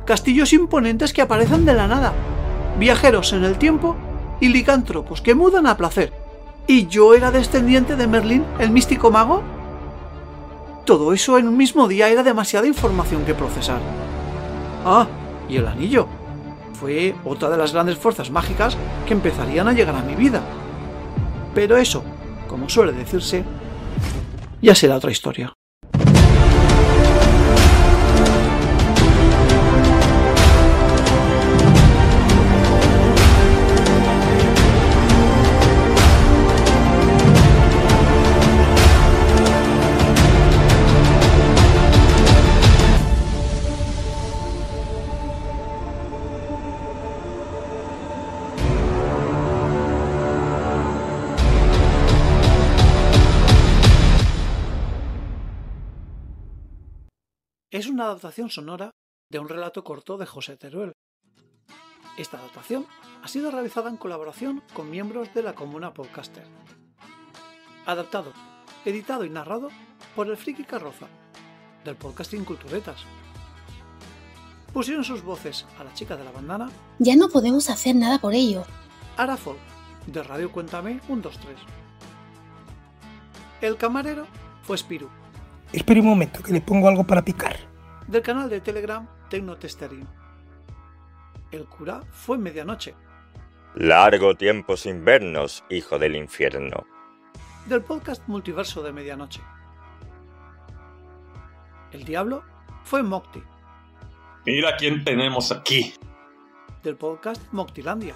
Castillos 0.05 0.53
imponentes 0.53 1.13
que 1.13 1.23
aparecen 1.23 1.65
de 1.65 1.73
la 1.73 1.87
nada. 1.87 2.13
Viajeros 2.77 3.33
en 3.33 3.43
el 3.43 3.57
tiempo 3.57 3.95
y 4.39 4.49
licántropos 4.49 5.21
que 5.21 5.33
mudan 5.33 5.65
a 5.65 5.77
placer. 5.77 6.13
¿Y 6.67 6.85
yo 6.85 7.15
era 7.15 7.31
descendiente 7.31 7.95
de 7.95 8.05
Merlín, 8.05 8.45
el 8.59 8.69
místico 8.69 9.09
mago? 9.09 9.41
Todo 10.85 11.11
eso 11.11 11.39
en 11.39 11.47
un 11.47 11.57
mismo 11.57 11.87
día 11.87 12.09
era 12.09 12.21
demasiada 12.21 12.67
información 12.67 13.25
que 13.25 13.33
procesar. 13.33 13.79
Ah, 14.85 15.07
y 15.49 15.57
el 15.57 15.67
anillo. 15.67 16.07
Fue 16.79 17.15
otra 17.25 17.49
de 17.49 17.57
las 17.57 17.73
grandes 17.73 17.97
fuerzas 17.97 18.29
mágicas 18.29 18.77
que 19.07 19.13
empezarían 19.13 19.67
a 19.67 19.73
llegar 19.73 19.95
a 19.95 20.03
mi 20.03 20.13
vida. 20.13 20.41
Pero 21.55 21.77
eso, 21.77 22.03
como 22.47 22.69
suele 22.69 22.91
decirse, 22.91 23.43
ya 24.61 24.75
será 24.75 24.97
otra 24.97 25.11
historia. 25.11 25.54
Adaptación 58.25 58.49
sonora 58.49 58.89
de 59.29 59.37
un 59.37 59.47
relato 59.47 59.83
corto 59.83 60.17
de 60.17 60.25
José 60.25 60.57
Teruel. 60.57 60.93
Esta 62.17 62.39
adaptación 62.39 62.87
ha 63.21 63.27
sido 63.27 63.51
realizada 63.51 63.87
en 63.87 63.97
colaboración 63.97 64.63
con 64.73 64.89
miembros 64.89 65.31
de 65.35 65.43
la 65.43 65.53
Comuna 65.53 65.93
Podcaster. 65.93 66.43
Adaptado, 67.85 68.33
editado 68.83 69.25
y 69.25 69.29
narrado 69.29 69.69
por 70.15 70.27
el 70.27 70.37
Friki 70.37 70.63
Carroza, 70.63 71.05
del 71.83 71.97
podcasting 71.97 72.45
Culturetas. 72.45 73.01
Pusieron 74.73 75.03
sus 75.03 75.21
voces 75.21 75.67
a 75.79 75.83
la 75.83 75.93
chica 75.93 76.17
de 76.17 76.23
la 76.23 76.31
bandana. 76.31 76.71
Ya 76.97 77.15
no 77.15 77.29
podemos 77.29 77.69
hacer 77.69 77.95
nada 77.95 78.17
por 78.17 78.33
ello. 78.33 78.63
Arafol, 79.17 79.57
de 80.07 80.23
Radio 80.23 80.51
Cuéntame 80.51 80.99
123. 81.01 81.59
El 83.61 83.77
camarero 83.77 84.25
fue 84.63 84.79
Spiru, 84.79 85.09
Espera 85.71 85.99
un 85.99 86.07
momento, 86.07 86.41
que 86.41 86.53
le 86.53 86.61
pongo 86.61 86.87
algo 86.87 87.03
para 87.03 87.23
picar. 87.23 87.74
Del 88.07 88.21
canal 88.21 88.49
de 88.49 88.61
Telegram 88.61 89.07
Tecnotesterin. 89.29 90.07
El 91.51 91.65
cura 91.65 92.01
fue 92.11 92.37
medianoche. 92.37 92.93
Largo 93.73 94.35
tiempo 94.35 94.77
sin 94.77 95.03
vernos, 95.03 95.63
hijo 95.71 95.97
del 95.97 96.15
infierno. 96.15 96.85
Del 97.65 97.81
podcast 97.81 98.21
Multiverso 98.27 98.83
de 98.83 98.93
Medianoche. 98.93 99.41
El 101.91 102.05
diablo 102.05 102.43
fue 102.83 103.01
Mocti. 103.01 103.41
Mira 104.45 104.77
quién 104.77 105.03
tenemos 105.03 105.51
aquí. 105.51 105.95
Del 106.83 106.97
podcast 106.97 107.41
Moctilandia. 107.51 108.13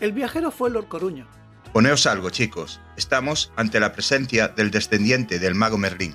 El 0.00 0.12
viajero 0.12 0.50
fue 0.50 0.68
Lord 0.68 0.88
Coruña. 0.88 1.26
Poneos 1.72 2.06
algo, 2.06 2.28
chicos. 2.28 2.80
Estamos 2.96 3.52
ante 3.56 3.80
la 3.80 3.92
presencia 3.92 4.48
del 4.48 4.70
descendiente 4.70 5.38
del 5.38 5.54
mago 5.54 5.78
Merlín. 5.78 6.14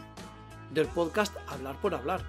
Del 0.73 0.88
podcast 0.88 1.36
Hablar 1.49 1.75
por 1.81 1.93
Hablar. 1.93 2.21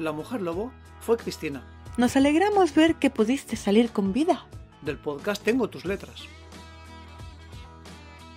La 0.00 0.10
mujer 0.10 0.42
lobo 0.42 0.72
fue 1.00 1.16
Cristina. 1.16 1.62
Nos 1.96 2.16
alegramos 2.16 2.74
ver 2.74 2.96
que 2.96 3.08
pudiste 3.08 3.54
salir 3.54 3.90
con 3.90 4.12
vida. 4.12 4.46
Del 4.82 4.98
podcast 4.98 5.44
Tengo 5.44 5.70
tus 5.70 5.84
letras. 5.84 6.22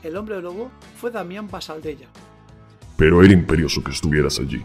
El 0.04 0.16
hombre 0.16 0.40
lobo 0.42 0.70
fue 0.96 1.10
Damián 1.10 1.48
Basaldella. 1.50 2.08
Pero 2.98 3.24
era 3.24 3.34
imperioso 3.34 3.84
que 3.84 3.92
estuvieras 3.92 4.40
allí. 4.40 4.64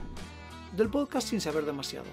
Del 0.76 0.90
podcast 0.90 1.28
Sin 1.28 1.40
saber 1.40 1.64
demasiado. 1.64 2.06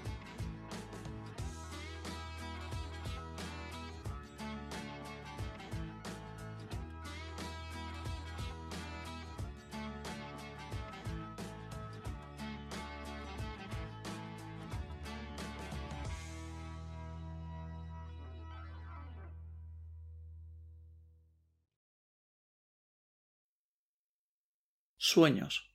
Sueños 25.12 25.68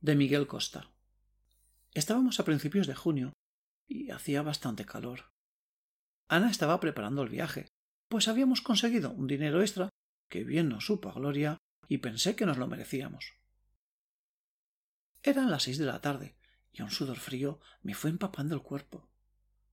de 0.00 0.14
Miguel 0.14 0.46
Costa. 0.46 0.92
Estábamos 1.92 2.38
a 2.38 2.44
principios 2.44 2.86
de 2.86 2.94
junio 2.94 3.32
y 3.88 4.12
hacía 4.12 4.42
bastante 4.42 4.86
calor. 4.86 5.32
Ana 6.28 6.52
estaba 6.52 6.78
preparando 6.78 7.24
el 7.24 7.30
viaje, 7.30 7.66
pues 8.08 8.28
habíamos 8.28 8.60
conseguido 8.60 9.10
un 9.10 9.26
dinero 9.26 9.60
extra 9.60 9.88
que 10.28 10.44
bien 10.44 10.68
nos 10.68 10.86
supo 10.86 11.08
a 11.08 11.14
gloria 11.14 11.58
y 11.88 11.98
pensé 11.98 12.36
que 12.36 12.46
nos 12.46 12.58
lo 12.58 12.68
merecíamos. 12.68 13.32
Eran 15.24 15.50
las 15.50 15.64
seis 15.64 15.78
de 15.78 15.86
la 15.86 16.00
tarde 16.00 16.36
y 16.72 16.82
un 16.82 16.92
sudor 16.92 17.18
frío 17.18 17.58
me 17.82 17.94
fue 17.94 18.10
empapando 18.10 18.54
el 18.54 18.62
cuerpo. 18.62 19.10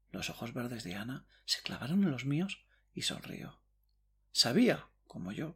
Los 0.09 0.31
ojos 0.31 0.55
verdes 0.55 0.83
de 0.83 0.95
Ana 0.95 1.27
se 1.45 1.61
clavaron 1.61 2.03
en 2.03 2.09
los 2.09 2.25
míos 2.25 2.65
y 2.95 3.03
sonrió. 3.03 3.61
Sabía, 4.31 4.87
como 5.05 5.33
yo, 5.33 5.55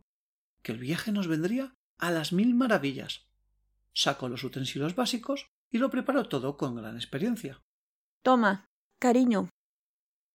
que 0.62 0.74
el 0.74 0.78
viaje 0.78 1.12
nos 1.12 1.26
vendría 1.26 1.74
a 1.98 2.12
las 2.12 2.34
mil 2.34 2.54
maravillas. 2.54 3.31
Sacó 3.94 4.30
los 4.30 4.44
utensilios 4.44 4.96
básicos 4.96 5.48
y 5.70 5.78
lo 5.78 5.90
preparó 5.90 6.28
todo 6.28 6.58
con 6.58 6.76
gran 6.76 6.96
experiencia. 6.96 7.62
Toma, 8.22 8.66
cariño. 9.00 9.50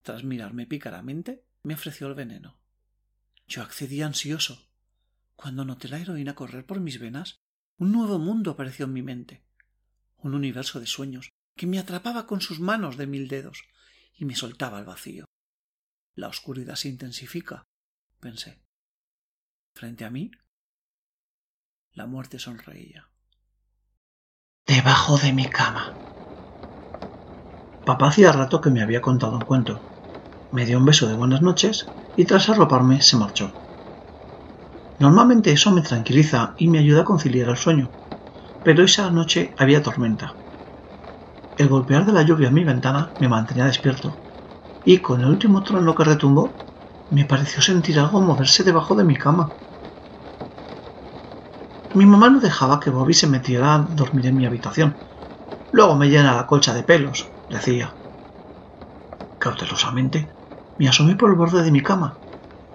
Tras 0.03 0.25
mirarme 0.25 0.66
pícaramente, 0.66 1.45
me 1.62 1.75
ofreció 1.75 2.07
el 2.07 2.14
veneno. 2.14 2.59
Yo 3.47 3.62
accedí 3.62 4.03
ansioso. 4.03 4.69
Cuando 5.37 5.64
noté 5.64 5.88
la 5.88 5.99
heroína 5.99 6.35
correr 6.35 6.64
por 6.64 6.81
mis 6.81 6.99
venas, 6.99 7.37
un 7.79 7.92
nuevo 7.92 8.19
mundo 8.19 8.53
apareció 8.53 8.87
en 8.87 8.92
mi 8.92 9.03
mente. 9.03 9.45
Un 10.19 10.35
universo 10.35 10.81
de 10.81 10.87
sueños 10.87 11.31
que 11.57 11.66
me 11.66 11.79
atrapaba 11.79 12.27
con 12.27 12.40
sus 12.40 12.61
manos 12.61 12.97
de 12.97 13.07
mil 13.07 13.29
dedos 13.29 13.64
y 14.14 14.25
me 14.25 14.35
soltaba 14.35 14.79
al 14.79 14.85
vacío. 14.85 15.27
La 16.14 16.29
oscuridad 16.29 16.77
se 16.77 16.88
intensifica, 16.88 17.64
pensé. 18.21 18.61
Frente 19.75 20.05
a 20.05 20.11
mí 20.11 20.31
la 21.92 22.07
muerte 22.07 22.38
sonreía. 22.38 23.11
Debajo 24.66 25.16
de 25.16 25.33
mi 25.33 25.48
cama. 25.48 25.96
Papá 27.85 28.09
hacía 28.09 28.33
rato 28.33 28.61
que 28.61 28.70
me 28.70 28.83
había 28.83 29.00
contado 29.00 29.37
un 29.37 29.44
cuento. 29.44 29.85
Me 30.50 30.66
dio 30.66 30.79
un 30.79 30.85
beso 30.85 31.07
de 31.07 31.14
buenas 31.14 31.40
noches 31.40 31.92
y 32.16 32.24
tras 32.24 32.48
arroparme 32.48 33.00
se 33.00 33.16
marchó. 33.16 33.55
Normalmente 34.98 35.52
eso 35.52 35.70
me 35.70 35.83
tranquiliza 35.83 36.57
y 36.59 36.66
me 36.66 36.81
ayuda 36.81 37.02
a 37.02 37.05
conciliar 37.05 37.48
el 37.48 37.57
sueño, 37.57 37.92
pero 38.64 38.83
esa 38.83 39.09
noche 39.12 39.55
había 39.57 39.85
tormenta. 39.85 40.40
El 41.57 41.68
golpear 41.68 42.05
de 42.05 42.12
la 42.12 42.22
lluvia 42.22 42.48
en 42.48 42.55
mi 42.55 42.64
ventana 42.64 43.14
me 43.18 43.29
mantenía 43.29 43.66
despierto, 43.66 44.18
y 44.83 44.98
con 44.98 45.20
el 45.20 45.29
último 45.29 45.62
trueno 45.62 45.94
que 45.94 46.02
retumbó, 46.02 46.59
me 47.09 47.24
pareció 47.24 47.62
sentir 47.62 48.00
algo 48.00 48.20
moverse 48.20 48.64
debajo 48.64 48.96
de 48.96 49.05
mi 49.05 49.14
cama. 49.16 49.55
Mi 51.98 52.04
mamá 52.04 52.28
no 52.28 52.40
dejaba 52.40 52.78
que 52.78 52.90
Bobby 52.90 53.14
se 53.14 53.26
metiera 53.26 53.74
a 53.74 53.78
dormir 53.78 54.26
en 54.26 54.37
mi 54.37 54.44
habitación. 54.44 54.98
Luego 55.70 55.96
me 55.96 56.11
llena 56.11 56.35
la 56.37 56.46
colcha 56.46 56.74
de 56.74 56.82
pelos, 56.82 57.32
decía. 57.48 57.96
Cautelosamente 59.38 60.30
me 60.76 60.88
asomé 60.90 61.16
por 61.16 61.30
el 61.30 61.37
borde 61.37 61.62
de 61.62 61.70
mi 61.70 61.82
cama. 61.82 62.20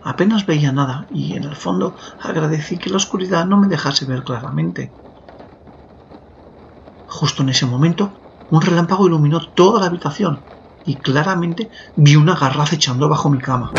Apenas 0.02 0.48
veía 0.48 0.72
nada 0.72 1.06
y 1.12 1.36
en 1.36 1.44
el 1.44 1.56
fondo 1.56 1.96
agradecí 2.20 2.80
que 2.80 2.90
la 2.90 2.98
oscuridad 2.98 3.46
no 3.46 3.58
me 3.58 3.68
dejase 3.68 4.06
ver 4.06 4.24
claramente. 4.24 4.96
Justo 7.06 7.44
en 7.44 7.50
ese 7.50 7.68
momento, 7.68 8.16
un 8.50 8.64
relámpago 8.64 9.06
iluminó 9.06 9.40
toda 9.54 9.82
la 9.82 9.86
habitación 9.86 10.48
y 10.84 11.00
claramente 11.00 11.70
vi 11.96 12.16
una 12.16 12.36
garra 12.36 12.64
acechando 12.64 13.08
bajo 13.08 13.30
mi 13.30 13.38
cama. 13.38 13.72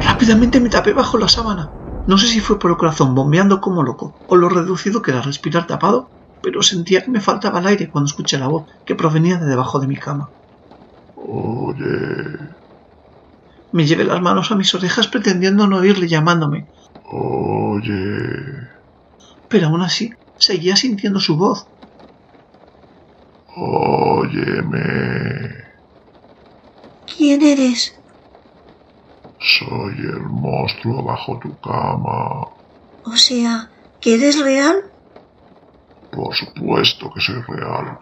Rápidamente 0.00 0.60
me 0.60 0.68
tapé 0.68 0.92
bajo 0.92 1.16
la 1.16 1.28
sábana. 1.28 1.85
No 2.06 2.16
sé 2.16 2.26
si 2.26 2.40
fue 2.40 2.58
por 2.58 2.70
el 2.70 2.78
corazón 2.78 3.14
bombeando 3.14 3.60
como 3.60 3.82
loco 3.82 4.16
o 4.24 4.36
lo 4.36 4.48
reducido 4.48 5.02
que 5.02 5.10
era 5.10 5.20
respirar 5.20 5.66
tapado, 5.66 6.10
pero 6.40 6.62
sentía 6.62 7.02
que 7.04 7.10
me 7.10 7.20
faltaba 7.20 7.58
el 7.60 7.66
aire 7.66 7.90
cuando 7.90 8.06
escuché 8.08 8.38
la 8.38 8.48
voz 8.48 8.64
que 8.86 8.94
provenía 8.94 9.36
de 9.36 9.44
debajo 9.46 9.78
de 9.78 9.86
mi 9.88 9.96
cama. 9.98 10.32
Oye, 11.14 11.96
Me 13.70 13.86
llevé 13.86 14.02
las 14.02 14.20
manos 14.20 14.50
a 14.50 14.56
mis 14.56 14.74
orejas 14.74 15.06
pretendiendo 15.06 15.68
no 15.68 15.76
oírle 15.76 16.08
llamándome, 16.08 16.68
oye, 17.04 18.02
pero 19.48 19.66
aún 19.66 19.82
así 19.82 20.10
seguía 20.36 20.76
sintiendo 20.76 21.18
su 21.20 21.36
voz. 21.36 21.68
óyeme. 23.56 24.84
¿Quién 27.04 27.42
eres? 27.42 27.80
Soy 29.46 29.94
el 30.00 30.22
monstruo 30.22 31.04
bajo 31.04 31.38
tu 31.38 31.56
cama. 31.60 32.48
O 33.04 33.14
sea, 33.14 33.70
¿que 34.00 34.16
eres 34.16 34.42
real? 34.42 34.90
Por 36.10 36.34
supuesto 36.34 37.12
que 37.14 37.20
soy 37.20 37.40
real. 37.42 37.96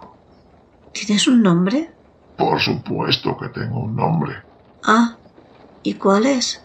¿Tienes 0.92 1.28
un 1.28 1.42
nombre? 1.42 1.90
Por 2.38 2.58
supuesto 2.60 3.36
que 3.36 3.48
tengo 3.48 3.80
un 3.80 3.94
nombre. 3.94 4.32
Ah, 4.84 5.18
¿y 5.82 5.92
cuál 5.94 6.24
es? 6.24 6.62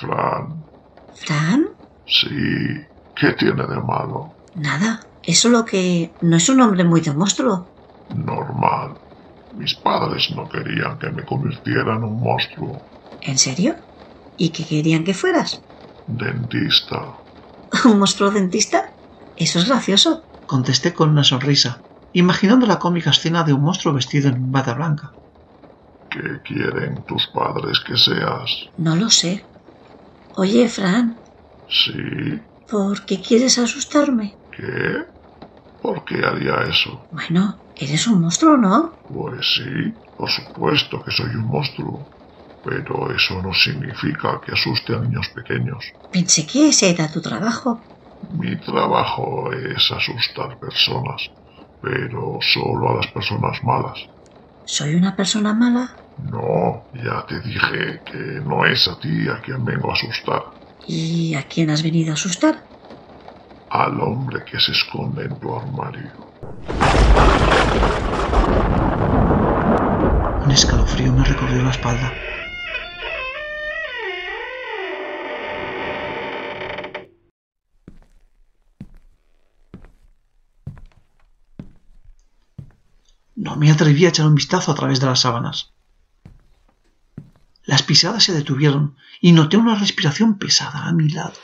Fran. 0.00 0.62
¿Fran? 1.14 1.66
Sí. 2.06 2.28
¿Qué 3.14 3.32
tiene 3.38 3.66
de 3.66 3.80
malo? 3.80 4.34
Nada, 4.54 5.00
es 5.22 5.38
solo 5.38 5.64
que 5.64 6.10
no 6.20 6.36
es 6.36 6.46
un 6.50 6.58
nombre 6.58 6.84
muy 6.84 7.00
de 7.00 7.14
monstruo. 7.14 7.66
Normal. 8.14 8.98
Mis 9.54 9.74
padres 9.76 10.30
no 10.36 10.46
querían 10.46 10.98
que 10.98 11.08
me 11.10 11.24
convirtiera 11.24 11.96
en 11.96 12.04
un 12.04 12.20
monstruo. 12.20 12.82
¿En 13.30 13.38
serio? 13.46 13.72
¿Y 14.36 14.46
qué 14.54 14.62
querían 14.70 15.04
que 15.04 15.14
fueras? 15.22 15.50
Dentista. 16.06 17.00
¿Un 17.90 17.98
monstruo 18.00 18.30
dentista? 18.30 18.78
Eso 19.44 19.58
es 19.58 19.66
gracioso. 19.70 20.10
Contesté 20.52 20.88
con 20.94 21.08
una 21.10 21.24
sonrisa, 21.24 21.72
imaginando 22.12 22.64
la 22.66 22.78
cómica 22.78 23.10
escena 23.10 23.42
de 23.44 23.52
un 23.56 23.62
monstruo 23.62 23.94
vestido 23.94 24.28
en 24.28 24.50
bata 24.54 24.74
blanca. 24.74 25.06
¿Qué 26.08 26.40
quieren 26.44 27.04
tus 27.04 27.24
padres 27.38 27.80
que 27.86 27.96
seas? 27.96 28.50
No 28.76 28.94
lo 29.00 29.10
sé. 29.10 29.32
Oye, 30.36 30.68
Fran, 30.68 31.04
Sí. 31.68 31.92
¿por 32.70 33.04
qué 33.06 33.20
quieres 33.20 33.58
asustarme? 33.58 34.38
¿Qué? 34.50 35.04
¿Por 35.80 36.04
qué 36.04 36.24
haría 36.24 36.62
eso? 36.74 36.92
Bueno, 37.10 37.42
eres 37.74 38.06
un 38.06 38.20
monstruo, 38.20 38.56
¿no? 38.56 39.00
Pues 39.08 39.54
sí, 39.56 39.70
por 40.14 40.30
supuesto 40.30 41.02
que 41.02 41.10
soy 41.10 41.30
un 41.40 41.46
monstruo. 41.46 42.08
Pero 42.66 43.14
eso 43.14 43.40
no 43.42 43.52
significa 43.54 44.40
que 44.44 44.52
asuste 44.52 44.94
a 44.94 44.98
niños 44.98 45.28
pequeños. 45.28 45.82
Pensé 46.10 46.44
que 46.46 46.68
ese 46.70 46.90
era 46.90 47.10
tu 47.12 47.20
trabajo. 47.22 47.80
Mi 48.28 48.58
trabajo 48.60 49.52
es 49.52 49.90
asustar 49.92 50.58
personas, 50.58 51.20
pero 51.80 52.38
solo 52.40 52.90
a 52.90 52.96
las 52.96 53.06
personas 53.12 53.62
malas. 53.62 53.98
¿Soy 54.64 54.94
una 54.96 55.14
persona 55.14 55.54
mala? 55.54 55.84
No, 56.16 56.88
ya 56.92 57.24
te 57.28 57.40
dije 57.40 58.02
que 58.04 58.40
no 58.42 58.64
es 58.66 58.88
a 58.88 58.98
ti 58.98 59.28
a 59.28 59.40
quien 59.42 59.64
vengo 59.64 59.90
a 59.90 59.94
asustar, 59.94 60.42
¿Y 60.88 61.34
a 61.34 61.42
quién 61.44 61.70
has 61.70 61.82
venido 61.82 62.10
a 62.12 62.14
asustar? 62.14 62.64
al 63.68 64.00
hombre 64.00 64.44
que 64.44 64.58
se 64.58 64.72
esconde 64.72 65.24
en 65.24 65.38
tu 65.38 65.54
armario. 65.54 66.14
Un 70.44 70.50
escalofrío 70.52 71.12
me 71.12 71.24
recorrió 71.24 71.62
la 71.62 71.70
espalda. 71.70 72.12
No 83.46 83.54
me 83.54 83.70
atreví 83.70 84.04
a 84.04 84.08
echar 84.08 84.26
un 84.26 84.34
vistazo 84.34 84.72
a 84.72 84.74
través 84.74 84.98
de 84.98 85.06
las 85.06 85.20
sábanas. 85.20 85.72
Las 87.62 87.84
pisadas 87.84 88.24
se 88.24 88.32
detuvieron 88.32 88.96
y 89.20 89.30
noté 89.30 89.56
una 89.56 89.76
respiración 89.76 90.36
pesada 90.36 90.86
a 90.86 90.92
mi 90.92 91.08
lado. 91.10 91.34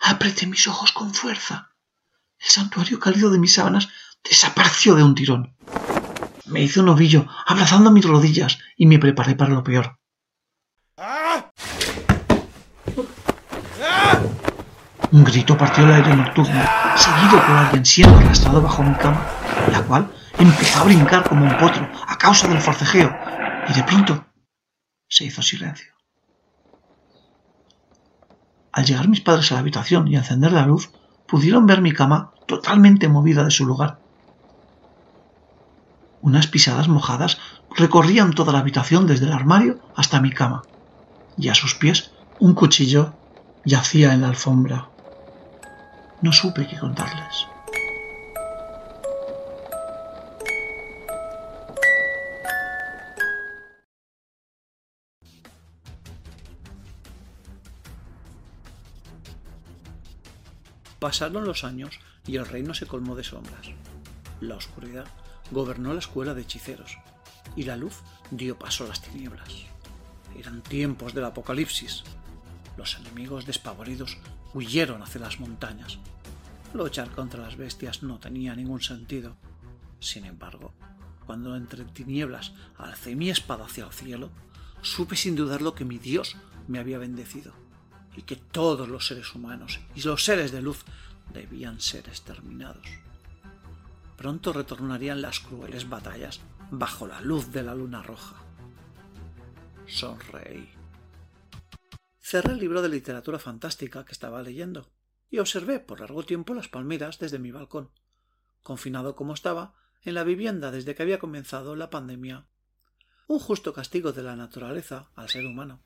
Apreté 0.00 0.48
mis 0.48 0.66
ojos 0.66 0.90
con 0.90 1.14
fuerza. 1.14 1.70
El 2.40 2.48
santuario 2.48 2.98
cálido 2.98 3.30
de 3.30 3.38
mis 3.38 3.54
sábanas 3.54 3.88
desapareció 4.28 4.96
de 4.96 5.04
un 5.04 5.14
tirón. 5.14 5.54
Me 6.46 6.60
hice 6.64 6.80
un 6.80 6.88
ovillo, 6.88 7.28
abrazando 7.46 7.92
mis 7.92 8.04
rodillas, 8.04 8.58
y 8.76 8.86
me 8.86 8.98
preparé 8.98 9.36
para 9.36 9.54
lo 9.54 9.62
peor. 9.62 9.99
Un 15.12 15.24
grito 15.24 15.58
partió 15.58 15.84
el 15.84 15.92
aire 15.92 16.14
nocturno, 16.14 16.62
seguido 16.94 17.44
por 17.44 17.56
alguien 17.56 17.84
siendo 17.84 18.16
arrastrado 18.16 18.62
bajo 18.62 18.84
mi 18.84 18.94
cama, 18.94 19.26
la 19.72 19.82
cual 19.82 20.08
empezó 20.38 20.80
a 20.80 20.84
brincar 20.84 21.28
como 21.28 21.44
un 21.44 21.56
potro 21.58 21.88
a 22.06 22.16
causa 22.16 22.46
del 22.46 22.60
forcejeo, 22.60 23.12
y 23.68 23.72
de 23.72 23.82
pronto 23.82 24.24
se 25.08 25.24
hizo 25.24 25.42
silencio. 25.42 25.92
Al 28.70 28.84
llegar 28.84 29.08
mis 29.08 29.20
padres 29.20 29.50
a 29.50 29.54
la 29.54 29.60
habitación 29.60 30.06
y 30.06 30.14
encender 30.14 30.52
la 30.52 30.64
luz, 30.64 30.90
pudieron 31.26 31.66
ver 31.66 31.80
mi 31.82 31.92
cama 31.92 32.32
totalmente 32.46 33.08
movida 33.08 33.42
de 33.42 33.50
su 33.50 33.66
lugar. 33.66 33.98
Unas 36.22 36.46
pisadas 36.46 36.86
mojadas 36.86 37.38
recorrían 37.76 38.32
toda 38.32 38.52
la 38.52 38.60
habitación 38.60 39.08
desde 39.08 39.26
el 39.26 39.32
armario 39.32 39.80
hasta 39.96 40.20
mi 40.20 40.30
cama, 40.30 40.62
y 41.36 41.48
a 41.48 41.56
sus 41.56 41.74
pies 41.74 42.12
un 42.38 42.54
cuchillo 42.54 43.14
yacía 43.64 44.12
en 44.12 44.20
la 44.20 44.28
alfombra. 44.28 44.86
No 46.22 46.32
supe 46.32 46.66
qué 46.66 46.78
contarles. 46.78 47.46
Pasaron 60.98 61.46
los 61.46 61.64
años 61.64 61.98
y 62.26 62.36
el 62.36 62.44
reino 62.44 62.74
se 62.74 62.86
colmó 62.86 63.16
de 63.16 63.24
sombras. 63.24 63.68
La 64.42 64.56
oscuridad 64.56 65.06
gobernó 65.50 65.94
la 65.94 66.00
escuela 66.00 66.34
de 66.34 66.42
hechiceros 66.42 66.98
y 67.56 67.62
la 67.62 67.78
luz 67.78 68.00
dio 68.30 68.58
paso 68.58 68.84
a 68.84 68.88
las 68.88 69.00
tinieblas. 69.00 69.48
Eran 70.38 70.60
tiempos 70.60 71.14
del 71.14 71.24
apocalipsis. 71.24 72.04
Los 72.76 72.96
enemigos 72.96 73.46
despavoridos 73.46 74.18
huyeron 74.54 75.02
hacia 75.02 75.20
las 75.20 75.40
montañas. 75.40 75.98
Luchar 76.74 77.10
contra 77.10 77.42
las 77.42 77.56
bestias 77.56 78.02
no 78.02 78.18
tenía 78.18 78.54
ningún 78.54 78.80
sentido. 78.80 79.36
Sin 79.98 80.24
embargo, 80.24 80.72
cuando 81.26 81.56
entre 81.56 81.84
tinieblas 81.84 82.52
alcé 82.78 83.14
mi 83.14 83.30
espada 83.30 83.64
hacia 83.64 83.84
el 83.86 83.92
cielo, 83.92 84.30
supe 84.82 85.16
sin 85.16 85.36
dudarlo 85.36 85.74
que 85.74 85.84
mi 85.84 85.98
Dios 85.98 86.36
me 86.68 86.78
había 86.78 86.98
bendecido 86.98 87.52
y 88.16 88.22
que 88.22 88.36
todos 88.36 88.88
los 88.88 89.06
seres 89.06 89.34
humanos 89.34 89.80
y 89.94 90.02
los 90.02 90.24
seres 90.24 90.52
de 90.52 90.62
luz 90.62 90.84
debían 91.32 91.80
ser 91.80 92.08
exterminados. 92.08 92.86
Pronto 94.16 94.52
retornarían 94.52 95.22
las 95.22 95.40
crueles 95.40 95.88
batallas 95.88 96.40
bajo 96.70 97.06
la 97.06 97.20
luz 97.20 97.52
de 97.52 97.62
la 97.62 97.74
luna 97.74 98.02
roja. 98.02 98.36
Sonreí. 99.86 100.79
Cerré 102.30 102.52
el 102.52 102.60
libro 102.60 102.80
de 102.80 102.88
literatura 102.88 103.40
fantástica 103.40 104.04
que 104.04 104.12
estaba 104.12 104.40
leyendo 104.40 104.88
y 105.30 105.40
observé 105.40 105.80
por 105.80 105.98
largo 105.98 106.22
tiempo 106.22 106.54
las 106.54 106.68
palmeras 106.68 107.18
desde 107.18 107.40
mi 107.40 107.50
balcón, 107.50 107.90
confinado 108.62 109.16
como 109.16 109.34
estaba 109.34 109.74
en 110.04 110.14
la 110.14 110.22
vivienda 110.22 110.70
desde 110.70 110.94
que 110.94 111.02
había 111.02 111.18
comenzado 111.18 111.74
la 111.74 111.90
pandemia. 111.90 112.46
Un 113.26 113.40
justo 113.40 113.72
castigo 113.72 114.12
de 114.12 114.22
la 114.22 114.36
naturaleza 114.36 115.10
al 115.16 115.28
ser 115.28 115.44
humano. 115.44 115.82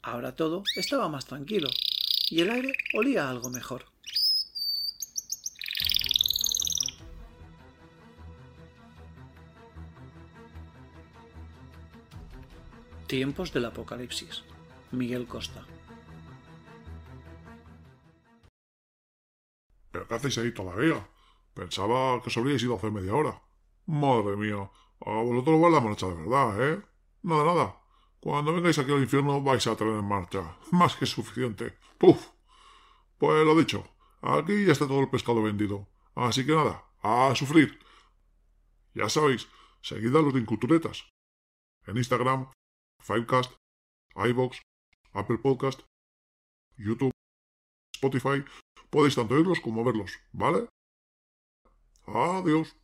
Ahora 0.00 0.36
todo 0.36 0.62
estaba 0.76 1.08
más 1.08 1.26
tranquilo 1.26 1.70
y 2.30 2.40
el 2.40 2.50
aire 2.50 2.72
olía 2.94 3.28
algo 3.28 3.50
mejor. 3.50 3.86
Tiempos 13.08 13.52
del 13.52 13.64
Apocalipsis. 13.64 14.44
Miguel 14.92 15.26
Costa. 15.26 15.64
¿Pero 19.90 20.06
qué 20.06 20.14
hacéis 20.14 20.38
ahí 20.38 20.52
todavía? 20.52 21.08
Pensaba 21.54 22.20
que 22.22 22.28
os 22.28 22.36
habríais 22.36 22.62
ido 22.62 22.76
hace 22.76 22.90
media 22.90 23.14
hora. 23.14 23.42
Madre 23.86 24.36
mía, 24.36 24.70
a 25.00 25.10
vosotros 25.22 25.60
vais 25.60 25.72
la 25.72 25.80
marcha 25.80 26.06
de 26.06 26.14
verdad, 26.14 26.48
¿eh? 26.62 26.82
Nada, 27.22 27.44
nada. 27.44 27.82
Cuando 28.20 28.52
vengáis 28.52 28.78
aquí 28.78 28.92
al 28.92 29.00
infierno 29.02 29.42
vais 29.42 29.66
a 29.66 29.76
tener 29.76 29.94
en 29.94 30.04
marcha. 30.04 30.56
Más 30.72 30.96
que 30.96 31.06
suficiente. 31.06 31.78
¡Puf! 31.98 32.28
Pues 33.18 33.44
lo 33.44 33.56
dicho, 33.56 33.84
aquí 34.22 34.66
ya 34.66 34.72
está 34.72 34.86
todo 34.86 35.00
el 35.00 35.10
pescado 35.10 35.42
vendido. 35.42 35.88
Así 36.14 36.46
que 36.46 36.54
nada, 36.54 36.84
a 37.02 37.34
sufrir. 37.34 37.78
Ya 38.94 39.08
sabéis, 39.08 39.48
seguid 39.82 40.14
a 40.14 40.22
los 40.22 40.34
de. 40.34 41.04
En 41.86 41.96
Instagram, 41.96 42.50
Fivecast, 43.00 43.52
iVox, 44.14 44.60
Apple 45.18 45.38
Podcast, 45.38 45.80
YouTube, 46.76 47.10
Spotify. 47.94 48.44
Podéis 48.90 49.14
tanto 49.14 49.34
oírlos 49.34 49.60
como 49.60 49.84
verlos, 49.84 50.12
¿vale? 50.32 50.68
Adiós. 52.06 52.76